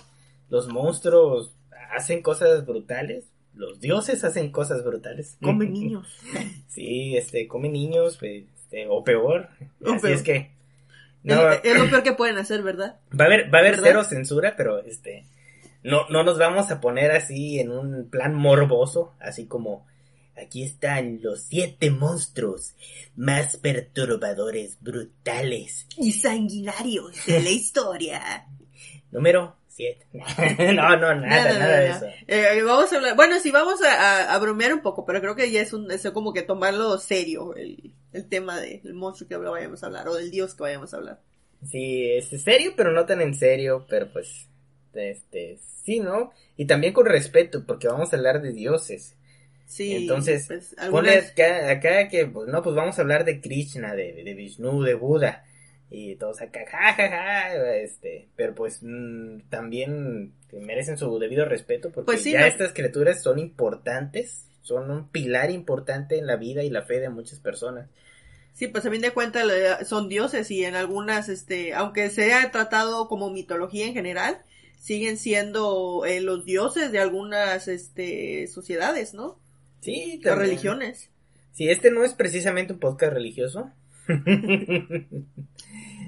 los 0.48 0.68
monstruos 0.68 1.54
hacen 1.96 2.20
cosas 2.20 2.66
brutales. 2.66 3.26
Los 3.54 3.80
dioses 3.80 4.24
hacen 4.24 4.50
cosas 4.50 4.84
brutales. 4.84 5.38
Comen 5.40 5.72
niños. 5.72 6.18
sí, 6.66 7.16
este, 7.16 7.46
comen 7.46 7.72
niños, 7.72 8.16
pues, 8.18 8.44
este, 8.60 8.86
o 8.88 9.04
peor. 9.04 9.48
Así 9.84 10.08
es 10.08 10.22
que 10.22 10.55
es, 11.26 11.78
lo 11.78 11.90
peor 11.90 12.02
que 12.02 12.12
pueden 12.12 12.38
hacer, 12.38 12.62
¿verdad? 12.62 13.00
Va 13.18 13.24
a 13.24 13.26
haber, 13.26 13.52
va 13.52 13.58
a 13.58 13.60
haber 13.62 13.80
cero 13.82 14.04
censura, 14.04 14.54
pero 14.56 14.82
este, 14.82 15.26
no, 15.82 16.08
no 16.08 16.22
nos 16.22 16.38
vamos 16.38 16.70
a 16.70 16.80
poner 16.80 17.10
así 17.10 17.58
en 17.58 17.70
un 17.70 18.08
plan 18.08 18.34
morboso, 18.34 19.14
así 19.20 19.46
como 19.46 19.86
aquí 20.36 20.62
están 20.62 21.20
los 21.22 21.42
siete 21.44 21.90
monstruos 21.90 22.74
más 23.16 23.56
perturbadores, 23.56 24.78
brutales 24.80 25.86
y 25.96 26.12
sanguinarios 26.12 27.26
de 27.26 27.40
la 27.40 27.50
historia. 27.50 28.46
Número 29.10 29.56
siete. 29.76 30.06
no, 30.74 30.96
no, 30.96 31.14
nada, 31.14 31.58
nada, 31.58 31.80
de 31.80 31.90
eso. 31.90 32.06
Eh, 32.26 32.62
vamos 32.62 32.90
a 32.92 32.96
hablar, 32.96 33.14
bueno, 33.14 33.38
sí, 33.40 33.50
vamos 33.50 33.78
a, 33.84 34.36
bromear 34.38 34.72
un 34.72 34.80
poco, 34.80 35.04
pero 35.04 35.20
creo 35.20 35.36
que 35.36 35.50
ya 35.50 35.60
es 35.60 35.72
un, 35.74 35.90
es 35.90 36.10
como 36.10 36.32
que 36.32 36.42
tomarlo 36.42 36.96
serio, 36.98 37.54
el, 37.54 37.92
el 38.12 38.28
tema 38.28 38.58
del 38.58 38.94
monstruo 38.94 39.28
que 39.28 39.36
vayamos 39.36 39.82
a 39.82 39.86
hablar 39.86 40.08
o 40.08 40.14
del 40.14 40.30
dios 40.30 40.54
que 40.54 40.62
vayamos 40.62 40.94
a 40.94 40.96
hablar. 40.96 41.20
Sí, 41.70 42.10
es 42.10 42.28
serio, 42.42 42.72
pero 42.74 42.90
no 42.92 43.04
tan 43.04 43.20
en 43.20 43.34
serio, 43.34 43.86
pero 43.88 44.10
pues, 44.10 44.48
este, 44.94 45.58
sí, 45.84 46.00
¿no? 46.00 46.32
Y 46.56 46.64
también 46.66 46.94
con 46.94 47.04
respeto, 47.04 47.64
porque 47.66 47.88
vamos 47.88 48.12
a 48.12 48.16
hablar 48.16 48.40
de 48.40 48.52
dioses. 48.52 49.14
Sí. 49.66 49.94
Entonces, 49.94 50.46
pues, 50.46 50.74
ponle 50.90 51.10
algunas- 51.10 51.30
acá, 51.32 51.70
acá 51.70 52.08
que, 52.08 52.26
pues, 52.26 52.48
no, 52.48 52.62
pues 52.62 52.74
vamos 52.74 52.98
a 52.98 53.02
hablar 53.02 53.24
de 53.24 53.40
Krishna, 53.40 53.94
de, 53.94 54.22
de 54.24 54.34
Vishnu, 54.34 54.82
de 54.82 54.94
Buda, 54.94 55.44
y 55.90 56.16
todos 56.16 56.40
acá, 56.40 56.60
ja, 56.70 56.92
ja, 56.94 57.08
ja, 57.08 57.74
este, 57.76 58.28
pero 58.36 58.54
pues 58.54 58.80
mm, 58.82 59.40
también 59.50 60.32
merecen 60.52 60.96
su 60.98 61.18
debido 61.18 61.44
respeto 61.44 61.90
porque 61.90 62.06
Pues 62.06 62.22
sí, 62.22 62.32
ya 62.32 62.40
no- 62.40 62.46
estas 62.46 62.72
criaturas 62.72 63.22
son 63.22 63.38
importantes, 63.38 64.44
son 64.62 64.90
un 64.90 65.08
pilar 65.08 65.50
importante 65.50 66.18
en 66.18 66.26
la 66.26 66.36
vida 66.36 66.62
y 66.64 66.70
la 66.70 66.82
fe 66.82 66.98
de 67.00 67.08
muchas 67.08 67.38
personas. 67.40 67.88
Sí, 68.52 68.68
pues 68.68 68.86
a 68.86 68.90
fin 68.90 69.02
de 69.02 69.10
cuentas 69.12 69.44
son 69.86 70.08
dioses 70.08 70.50
y 70.50 70.64
en 70.64 70.74
algunas, 70.76 71.28
este, 71.28 71.74
aunque 71.74 72.08
sea 72.10 72.50
tratado 72.50 73.06
como 73.06 73.30
mitología 73.30 73.86
en 73.86 73.92
general, 73.92 74.38
siguen 74.80 75.18
siendo 75.18 76.04
eh, 76.06 76.20
los 76.22 76.44
dioses 76.46 76.90
de 76.90 76.98
algunas, 76.98 77.68
este, 77.68 78.46
sociedades, 78.46 79.12
¿no? 79.12 79.38
Sí, 79.82 80.22
O 80.26 80.34
religiones. 80.34 81.10
Sí, 81.52 81.68
este 81.68 81.90
no 81.90 82.02
es 82.02 82.14
precisamente 82.14 82.72
un 82.72 82.78
podcast 82.80 83.12
religioso. 83.12 83.70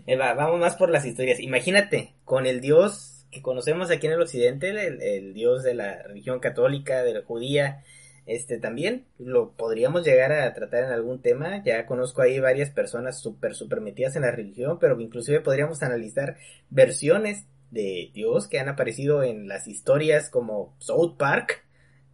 Eh, 0.08 0.16
va- 0.16 0.32
vamos 0.34 0.58
más 0.58 0.74
por 0.76 0.88
las 0.90 1.04
historias. 1.04 1.38
Imagínate, 1.40 2.14
con 2.24 2.46
el 2.46 2.60
Dios 2.62 3.26
que 3.30 3.42
conocemos 3.42 3.90
aquí 3.90 4.06
en 4.06 4.14
el 4.14 4.22
occidente, 4.22 4.70
el, 4.70 5.02
el 5.02 5.34
Dios 5.34 5.62
de 5.62 5.74
la 5.74 6.02
religión 6.02 6.40
católica, 6.40 7.02
de 7.02 7.12
la 7.12 7.22
judía, 7.22 7.84
este 8.24 8.58
también 8.58 9.04
lo 9.18 9.52
podríamos 9.52 10.04
llegar 10.06 10.32
a 10.32 10.52
tratar 10.54 10.84
en 10.84 10.92
algún 10.92 11.20
tema. 11.20 11.62
Ya 11.62 11.84
conozco 11.86 12.22
ahí 12.22 12.40
varias 12.40 12.70
personas 12.70 13.20
súper, 13.20 13.54
súper 13.54 13.82
metidas 13.82 14.16
en 14.16 14.22
la 14.22 14.30
religión, 14.30 14.78
pero 14.78 14.98
inclusive 15.00 15.40
podríamos 15.40 15.82
analizar 15.82 16.36
versiones 16.70 17.44
de 17.70 18.10
Dios 18.14 18.48
que 18.48 18.58
han 18.60 18.68
aparecido 18.70 19.22
en 19.22 19.46
las 19.46 19.68
historias 19.68 20.30
como 20.30 20.74
South 20.78 21.16
Park. 21.18 21.64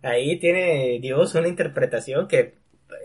Ahí 0.03 0.39
tiene 0.41 0.99
Dios 1.01 1.35
una 1.37 1.49
interpretación 1.49 2.27
que 2.29 2.55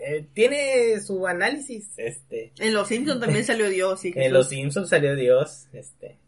eh, 0.06 0.26
tiene 0.34 1.00
su 1.00 1.26
análisis, 1.26 1.90
este. 1.96 2.52
En 2.58 2.74
Los 2.74 2.88
Simpsons 2.88 3.20
también 3.20 3.44
salió 3.44 3.68
Dios 3.68 4.04
y 4.04 4.12
En 4.14 4.32
los 4.32 4.48
Simpsons 4.48 4.88
salió 4.88 5.14
Dios, 5.16 5.66
este. 5.72 6.18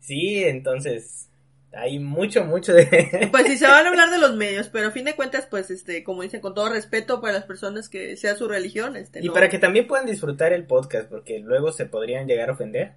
Sí, 0.00 0.42
entonces 0.44 1.28
hay 1.72 1.98
mucho, 1.98 2.44
mucho 2.44 2.72
de... 2.72 3.28
Pues 3.30 3.46
sí, 3.46 3.58
se 3.58 3.66
van 3.66 3.84
a 3.84 3.88
hablar 3.90 4.10
de 4.10 4.18
los 4.18 4.34
medios, 4.36 4.68
pero 4.68 4.88
a 4.88 4.90
fin 4.90 5.04
de 5.04 5.14
cuentas, 5.14 5.46
pues, 5.50 5.70
este, 5.70 6.02
como 6.02 6.22
dicen, 6.22 6.40
con 6.40 6.54
todo 6.54 6.70
respeto 6.70 7.20
para 7.20 7.34
las 7.34 7.44
personas 7.44 7.88
que 7.90 8.16
sea 8.16 8.34
su 8.36 8.48
religión, 8.48 8.96
este, 8.96 9.20
y 9.20 9.24
no- 9.26 9.34
para 9.34 9.48
que 9.50 9.58
también 9.58 9.86
puedan 9.86 10.06
disfrutar 10.06 10.52
el 10.52 10.64
podcast, 10.64 11.08
porque 11.10 11.40
luego 11.40 11.70
se 11.72 11.84
podrían 11.86 12.26
llegar 12.26 12.48
a 12.48 12.52
ofender. 12.54 12.94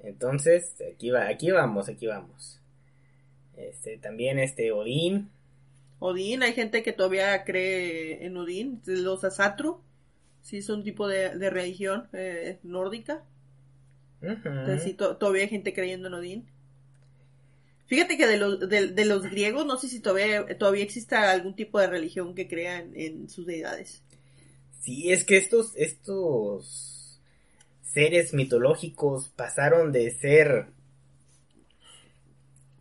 Entonces, 0.00 0.74
aquí 0.94 1.10
va, 1.10 1.28
aquí 1.28 1.50
vamos, 1.50 1.88
aquí 1.88 2.06
vamos. 2.06 2.60
Este, 3.56 3.98
también 3.98 4.38
este 4.38 4.72
Odín. 4.72 5.30
Odín, 6.00 6.42
hay 6.42 6.52
gente 6.54 6.82
que 6.82 6.92
todavía 6.92 7.44
cree 7.44 8.24
en 8.26 8.36
Odín, 8.36 8.80
los 8.86 9.24
Asatru, 9.24 9.80
sí, 10.42 10.58
es 10.58 10.68
un 10.70 10.84
tipo 10.84 11.08
de, 11.08 11.36
de 11.38 11.50
religión 11.50 12.08
eh, 12.12 12.58
nórdica, 12.62 13.24
entonces 14.58 14.82
sí, 14.84 14.94
to- 14.94 15.16
todavía 15.16 15.42
hay 15.42 15.48
gente 15.48 15.72
creyendo 15.74 16.06
en 16.08 16.14
Odín. 16.14 16.46
Fíjate 17.86 18.16
que 18.16 18.26
de 18.28 18.36
los, 18.36 18.60
de, 18.68 18.86
de 18.88 19.04
los 19.04 19.22
griegos, 19.24 19.66
no 19.66 19.78
sé 19.78 19.88
si 19.88 19.98
todavía, 20.00 20.46
todavía 20.58 20.84
exista 20.84 21.30
algún 21.32 21.56
tipo 21.56 21.80
de 21.80 21.88
religión 21.88 22.34
que 22.36 22.46
crean 22.46 22.92
en 22.94 23.28
sus 23.28 23.46
deidades. 23.46 24.02
Sí, 24.80 25.12
es 25.12 25.24
que 25.24 25.36
estos, 25.36 25.72
estos 25.76 27.20
seres 27.82 28.34
mitológicos 28.34 29.28
pasaron 29.30 29.92
de 29.92 30.10
ser 30.12 30.68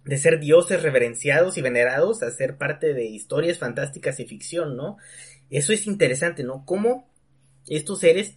de 0.08 0.18
ser 0.18 0.40
dioses 0.40 0.82
reverenciados 0.82 1.58
y 1.58 1.62
venerados 1.62 2.24
a 2.24 2.32
ser 2.32 2.58
parte 2.58 2.94
de 2.94 3.04
historias 3.04 3.60
fantásticas 3.60 4.22
y 4.22 4.26
ficción, 4.26 4.78
¿no? 4.78 4.98
Eso 5.50 5.74
es 5.74 5.86
interesante, 5.86 6.44
¿no? 6.44 6.64
Cómo 6.66 7.10
estos 7.68 8.00
seres 8.00 8.36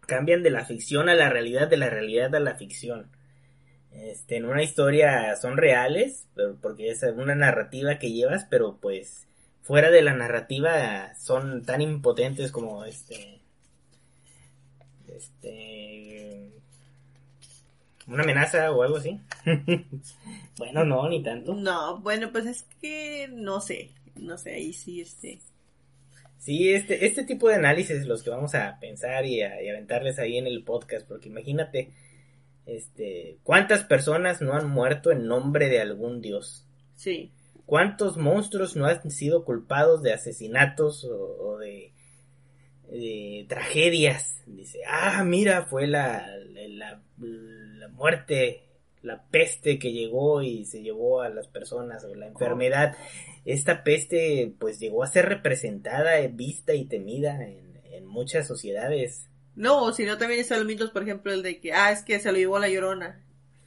cambian 0.00 0.42
de 0.42 0.50
la 0.50 0.64
ficción 0.64 1.08
a 1.08 1.14
la 1.14 1.30
realidad, 1.30 1.68
de 1.68 1.76
la 1.76 1.90
realidad 1.90 2.34
a 2.34 2.40
la 2.40 2.56
ficción. 2.56 3.08
Este, 3.92 4.36
en 4.36 4.46
una 4.46 4.64
historia 4.64 5.36
son 5.36 5.56
reales, 5.56 6.26
porque 6.60 6.90
es 6.90 7.02
una 7.02 7.36
narrativa 7.36 8.00
que 8.00 8.10
llevas, 8.10 8.46
pero 8.50 8.78
pues 8.80 9.28
fuera 9.62 9.92
de 9.92 10.02
la 10.02 10.14
narrativa 10.14 11.14
son 11.14 11.64
tan 11.64 11.80
impotentes 11.80 12.50
como 12.50 12.84
este 12.84 13.40
este 15.06 16.50
una 18.08 18.24
amenaza 18.24 18.72
o 18.72 18.82
algo 18.82 18.96
así. 18.96 19.20
bueno, 20.60 20.84
no, 20.84 21.08
ni 21.08 21.22
tanto. 21.22 21.54
No, 21.54 22.00
bueno, 22.00 22.30
pues 22.30 22.44
es 22.44 22.66
que 22.82 23.28
no 23.32 23.62
sé, 23.62 23.92
no 24.14 24.36
sé, 24.36 24.52
ahí 24.52 24.74
sí, 24.74 25.00
este... 25.00 25.40
Sí, 26.38 26.70
este, 26.72 27.06
este 27.06 27.24
tipo 27.24 27.48
de 27.48 27.54
análisis 27.54 28.06
los 28.06 28.22
que 28.22 28.28
vamos 28.28 28.54
a 28.54 28.78
pensar 28.78 29.24
y, 29.24 29.40
a, 29.40 29.62
y 29.62 29.70
aventarles 29.70 30.18
ahí 30.18 30.36
en 30.36 30.46
el 30.46 30.62
podcast, 30.62 31.08
porque 31.08 31.30
imagínate, 31.30 31.90
este, 32.66 33.38
cuántas 33.42 33.84
personas 33.84 34.42
no 34.42 34.52
han 34.52 34.68
muerto 34.68 35.10
en 35.10 35.26
nombre 35.26 35.68
de 35.70 35.80
algún 35.80 36.20
dios. 36.20 36.66
Sí. 36.94 37.32
¿Cuántos 37.64 38.18
monstruos 38.18 38.76
no 38.76 38.84
han 38.84 39.10
sido 39.10 39.46
culpados 39.46 40.02
de 40.02 40.12
asesinatos 40.12 41.04
o, 41.04 41.16
o 41.16 41.58
de, 41.58 41.92
de 42.90 43.46
tragedias? 43.48 44.42
Dice, 44.46 44.80
ah, 44.86 45.24
mira, 45.24 45.64
fue 45.66 45.86
la, 45.86 46.26
la, 46.68 47.02
la 47.18 47.88
muerte, 47.88 48.64
la 49.02 49.22
peste 49.30 49.78
que 49.78 49.92
llegó 49.92 50.42
y 50.42 50.64
se 50.66 50.82
llevó 50.82 51.22
a 51.22 51.28
las 51.28 51.46
personas, 51.48 52.04
o 52.04 52.14
la 52.14 52.26
enfermedad. 52.26 52.96
Esta 53.44 53.82
peste, 53.82 54.52
pues, 54.58 54.78
llegó 54.78 55.02
a 55.02 55.06
ser 55.08 55.26
representada, 55.26 56.20
eh, 56.20 56.28
vista 56.32 56.74
y 56.74 56.84
temida 56.84 57.42
en, 57.44 57.80
en 57.92 58.06
muchas 58.06 58.46
sociedades. 58.46 59.26
No, 59.56 59.92
sino 59.92 60.18
también 60.18 60.40
están 60.40 60.58
los 60.58 60.66
mitos, 60.66 60.90
por 60.90 61.02
ejemplo, 61.02 61.32
el 61.32 61.42
de 61.42 61.60
que, 61.60 61.72
ah, 61.72 61.90
es 61.92 62.02
que 62.02 62.20
se 62.20 62.30
lo 62.30 62.38
llevó 62.38 62.58
la 62.58 62.68
llorona. 62.68 63.20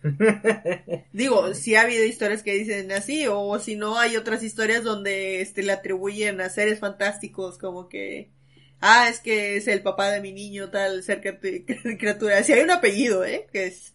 Digo, 1.14 1.54
sí 1.54 1.76
ha 1.76 1.82
habido 1.82 2.04
historias 2.04 2.44
que 2.44 2.54
dicen 2.54 2.92
así, 2.92 3.26
o 3.28 3.58
si 3.60 3.76
no, 3.76 3.98
hay 3.98 4.18
otras 4.18 4.44
historias 4.44 4.84
donde 4.84 5.42
este, 5.42 5.64
le 5.64 5.72
atribuyen 5.72 6.42
a 6.42 6.50
seres 6.50 6.80
fantásticos, 6.80 7.58
como 7.58 7.88
que, 7.90 8.30
ah, 8.82 9.08
es 9.10 9.20
que 9.20 9.56
es 9.58 9.68
el 9.68 9.82
papá 9.82 10.12
de 10.12 10.22
mi 10.22 10.32
niño, 10.34 10.70
tal, 10.70 11.04
ser 11.04 11.22
criatu- 11.22 11.98
criatura. 12.00 12.44
Si 12.44 12.54
hay 12.54 12.62
un 12.64 12.72
apellido, 12.72 13.24
¿eh? 13.26 13.48
Que 13.52 13.66
es... 13.68 13.94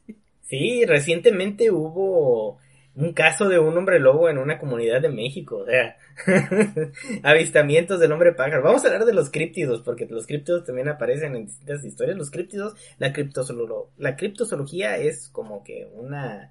Sí, 0.48 0.84
recientemente 0.86 1.70
hubo 1.70 2.58
un 2.94 3.12
caso 3.12 3.48
de 3.48 3.58
un 3.58 3.76
hombre 3.76 4.00
lobo 4.00 4.28
en 4.28 4.38
una 4.38 4.58
comunidad 4.58 5.00
de 5.00 5.08
México, 5.10 5.58
o 5.58 5.66
sea, 5.66 5.96
avistamientos 7.22 8.00
del 8.00 8.12
hombre 8.12 8.32
pájaro. 8.32 8.62
Vamos 8.62 8.84
a 8.84 8.88
hablar 8.88 9.04
de 9.04 9.14
los 9.14 9.30
críptidos, 9.30 9.82
porque 9.82 10.06
los 10.06 10.26
críptidos 10.26 10.64
también 10.64 10.88
aparecen 10.88 11.36
en 11.36 11.46
distintas 11.46 11.84
historias. 11.84 12.16
Los 12.16 12.30
críptidos, 12.30 12.74
la 12.98 13.12
criptozoolo- 13.12 13.88
la 13.98 14.16
criptozoología 14.16 14.96
es 14.96 15.28
como 15.28 15.62
que 15.62 15.86
una 15.94 16.50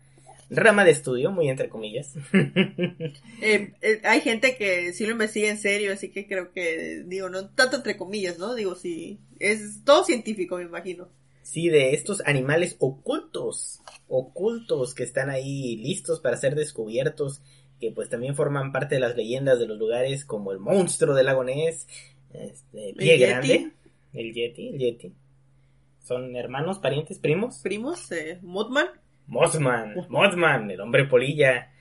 rama 0.49 0.85
de 0.85 0.91
estudio, 0.91 1.31
muy 1.31 1.49
entre 1.49 1.69
comillas. 1.69 2.13
Eh, 3.41 3.73
eh, 3.81 4.01
hay 4.03 4.21
gente 4.21 4.55
que 4.57 4.93
sí 4.93 5.05
lo 5.05 5.11
investiga 5.11 5.49
en 5.49 5.57
serio, 5.59 5.93
así 5.93 6.09
que 6.09 6.27
creo 6.27 6.51
que, 6.51 7.03
digo, 7.05 7.29
no 7.29 7.49
tanto 7.49 7.77
entre 7.77 7.95
comillas, 7.97 8.39
¿no? 8.39 8.55
Digo, 8.55 8.75
sí, 8.75 9.19
es 9.39 9.83
todo 9.85 10.03
científico, 10.03 10.57
me 10.57 10.63
imagino. 10.63 11.07
Sí, 11.47 11.69
de 11.69 11.93
estos 11.93 12.21
animales 12.25 12.75
ocultos, 12.77 13.79
ocultos 14.09 14.93
que 14.93 15.03
están 15.03 15.29
ahí 15.29 15.77
listos 15.77 16.19
para 16.19 16.35
ser 16.35 16.55
descubiertos, 16.55 17.41
que 17.79 17.89
pues 17.89 18.09
también 18.09 18.35
forman 18.35 18.73
parte 18.73 18.95
de 18.95 18.99
las 19.01 19.15
leyendas 19.15 19.57
de 19.57 19.65
los 19.65 19.77
lugares 19.77 20.25
como 20.25 20.51
el 20.51 20.59
monstruo 20.59 21.15
del 21.15 21.27
lago 21.27 21.45
Ness, 21.45 21.87
este, 22.33 22.93
Pie 22.97 23.13
¿El 23.13 23.19
Yeti? 23.19 23.29
Grande, 23.29 23.71
el 24.13 24.33
Yeti, 24.33 24.67
el 24.67 24.77
Yeti. 24.77 25.13
Son 26.03 26.35
hermanos, 26.35 26.79
parientes, 26.79 27.17
primos. 27.17 27.59
Primos, 27.63 28.11
eh, 28.11 28.39
Mothman, 28.41 28.89
Mothman, 29.27 30.05
Mothman, 30.09 30.69
el 30.69 30.81
hombre 30.81 31.05
polilla. 31.05 31.71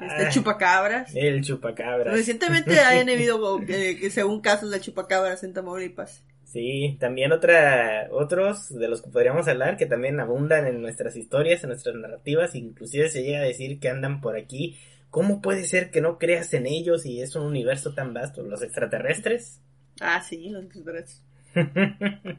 este 0.00 0.26
Ah, 0.26 0.28
chupacabras. 0.28 1.14
El 1.14 1.44
chupacabras. 1.44 2.12
Recientemente 2.12 2.80
hayan 2.80 3.08
habido, 3.14 3.60
eh, 3.68 4.10
según 4.10 4.40
casos 4.40 4.72
de 4.72 4.80
chupacabras 4.80 5.44
en 5.44 5.52
Tamaulipas. 5.52 6.24
Sí, 6.52 6.98
también 7.00 7.32
otra, 7.32 8.08
otros 8.10 8.68
de 8.68 8.86
los 8.86 9.00
que 9.00 9.08
podríamos 9.08 9.48
hablar 9.48 9.78
que 9.78 9.86
también 9.86 10.20
abundan 10.20 10.66
en 10.66 10.82
nuestras 10.82 11.16
historias, 11.16 11.62
en 11.62 11.70
nuestras 11.70 11.94
narrativas, 11.94 12.54
inclusive 12.54 13.08
se 13.08 13.22
llega 13.22 13.38
a 13.38 13.44
decir 13.44 13.80
que 13.80 13.88
andan 13.88 14.20
por 14.20 14.36
aquí. 14.36 14.78
¿Cómo 15.08 15.40
puede 15.40 15.64
ser 15.64 15.90
que 15.90 16.02
no 16.02 16.18
creas 16.18 16.52
en 16.52 16.66
ellos 16.66 17.06
y 17.06 17.22
es 17.22 17.34
un 17.36 17.46
universo 17.46 17.94
tan 17.94 18.12
vasto? 18.12 18.42
¿Los 18.42 18.60
extraterrestres? 18.60 19.62
Ah, 20.02 20.20
sí, 20.20 20.50
los 20.50 20.64
extraterrestres. 20.64 21.24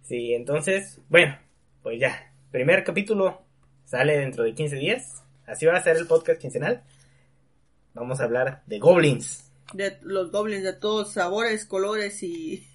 sí, 0.00 0.32
entonces, 0.32 1.02
bueno, 1.10 1.36
pues 1.82 2.00
ya, 2.00 2.32
primer 2.50 2.84
capítulo 2.84 3.42
sale 3.84 4.18
dentro 4.18 4.44
de 4.44 4.54
15 4.54 4.76
días, 4.76 5.22
así 5.44 5.66
va 5.66 5.76
a 5.76 5.82
ser 5.82 5.98
el 5.98 6.06
podcast 6.06 6.40
quincenal. 6.40 6.84
Vamos 7.92 8.18
a 8.20 8.24
hablar 8.24 8.62
de 8.64 8.78
goblins, 8.78 9.52
De 9.72 9.98
los 10.02 10.30
goblins 10.30 10.64
de 10.64 10.72
todos 10.72 11.12
sabores, 11.12 11.66
colores 11.66 12.22
y 12.22 12.66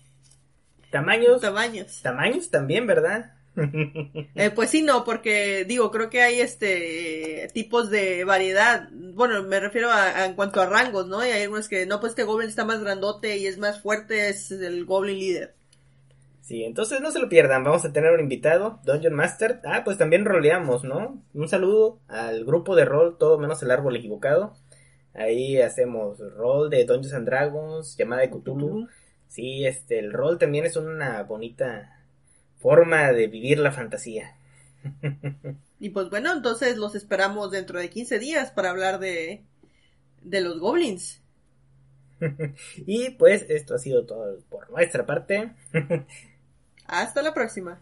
tamaños, 0.92 1.40
tamaños. 1.40 2.04
tamaños 2.04 2.50
también, 2.52 2.88
¿verdad? 2.88 3.34
Eh, 4.36 4.52
pues 4.52 4.70
sí, 4.70 4.82
no, 4.84 5.04
porque 5.04 5.66
digo, 5.66 5.92
creo 5.92 6.10
que 6.10 6.22
hay 6.22 6.40
este 6.40 7.50
tipos 7.54 7.90
de 7.90 8.24
variedad. 8.24 8.90
Bueno, 8.94 9.44
me 9.44 9.60
refiero 9.60 9.90
a, 9.92 10.04
a- 10.06 10.26
en 10.26 10.34
cuanto 10.36 10.62
a 10.62 10.66
rangos, 10.66 11.08
¿no? 11.08 11.26
Y 11.26 11.30
hay 11.30 11.44
algunos 11.44 11.68
que 11.68 11.86
no, 11.86 12.00
pues 12.00 12.12
este 12.12 12.24
goblin 12.24 12.48
está 12.50 12.64
más 12.66 12.80
grandote 12.82 13.38
y 13.38 13.48
es 13.48 13.58
más 13.58 13.82
fuerte, 13.82 14.30
es 14.30 14.52
el 14.52 14.86
goblin 14.86 15.20
líder. 15.20 15.56
Sí, 16.42 16.64
entonces 16.64 17.00
no 17.02 17.12
se 17.12 17.20
lo 17.20 17.30
pierdan, 17.30 17.64
vamos 17.64 17.86
a 17.86 17.94
tener 17.94 18.12
un 18.12 18.20
invitado, 18.22 18.80
Dungeon 18.84 19.14
Master. 19.14 19.62
Ah, 19.66 19.84
pues 19.86 19.98
también 20.00 20.26
roleamos, 20.26 20.84
¿no? 20.84 21.22
Un 21.34 21.48
saludo 21.48 22.00
al 22.08 22.44
grupo 22.44 22.76
de 22.76 22.86
rol, 22.86 23.18
todo 23.20 23.38
menos 23.38 23.62
el 23.62 23.70
árbol 23.72 23.96
equivocado. 23.96 24.54
Ahí 25.20 25.62
hacemos 25.62 26.18
rol 26.36 26.70
de 26.70 26.86
Dungeons 26.86 27.14
and 27.14 27.26
Dragons, 27.26 27.98
llamada 27.98 28.22
de 28.22 28.30
Cthulhu. 28.30 28.88
Sí, 29.28 29.66
este, 29.66 30.00
el 30.00 30.14
rol 30.14 30.38
también 30.38 30.66
es 30.66 30.78
una 30.78 31.24
bonita 31.24 32.06
forma 32.58 33.12
de 33.12 33.28
vivir 33.28 33.60
la 33.60 33.74
fantasía. 33.74 34.38
Y 35.78 35.90
pues 35.90 36.10
bueno, 36.10 36.32
entonces 36.32 36.78
los 36.78 36.96
esperamos 36.96 37.52
dentro 37.52 37.80
de 37.80 37.90
15 37.90 38.18
días 38.18 38.52
para 38.52 38.70
hablar 38.70 39.00
de, 39.00 39.44
de 40.22 40.42
los 40.42 40.60
goblins. 40.60 41.22
Y 42.86 43.12
pues 43.12 43.46
esto 43.50 43.76
ha 43.76 43.78
sido 43.78 44.06
todo 44.06 44.40
por 44.50 44.70
nuestra 44.72 45.06
parte. 45.06 45.52
Hasta 46.86 47.22
la 47.22 47.34
próxima. 47.34 47.82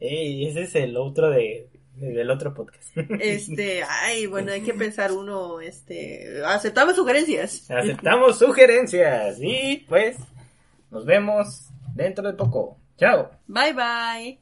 Y 0.00 0.46
ese 0.48 0.62
es 0.62 0.74
el 0.76 0.96
otro 0.96 1.30
de, 1.30 1.68
del 1.96 2.30
otro 2.30 2.54
podcast. 2.54 2.96
Este, 3.20 3.82
ay, 3.88 4.26
bueno, 4.26 4.52
hay 4.52 4.62
que 4.62 4.74
pensar 4.74 5.12
uno, 5.12 5.60
este, 5.60 6.42
aceptamos 6.44 6.96
sugerencias. 6.96 7.70
Aceptamos 7.70 8.38
sugerencias 8.38 9.38
y 9.40 9.84
pues 9.88 10.16
nos 10.90 11.04
vemos 11.04 11.68
dentro 11.94 12.26
de 12.26 12.34
poco. 12.34 12.78
Chao. 12.96 13.30
Bye 13.46 13.72
bye. 13.72 14.41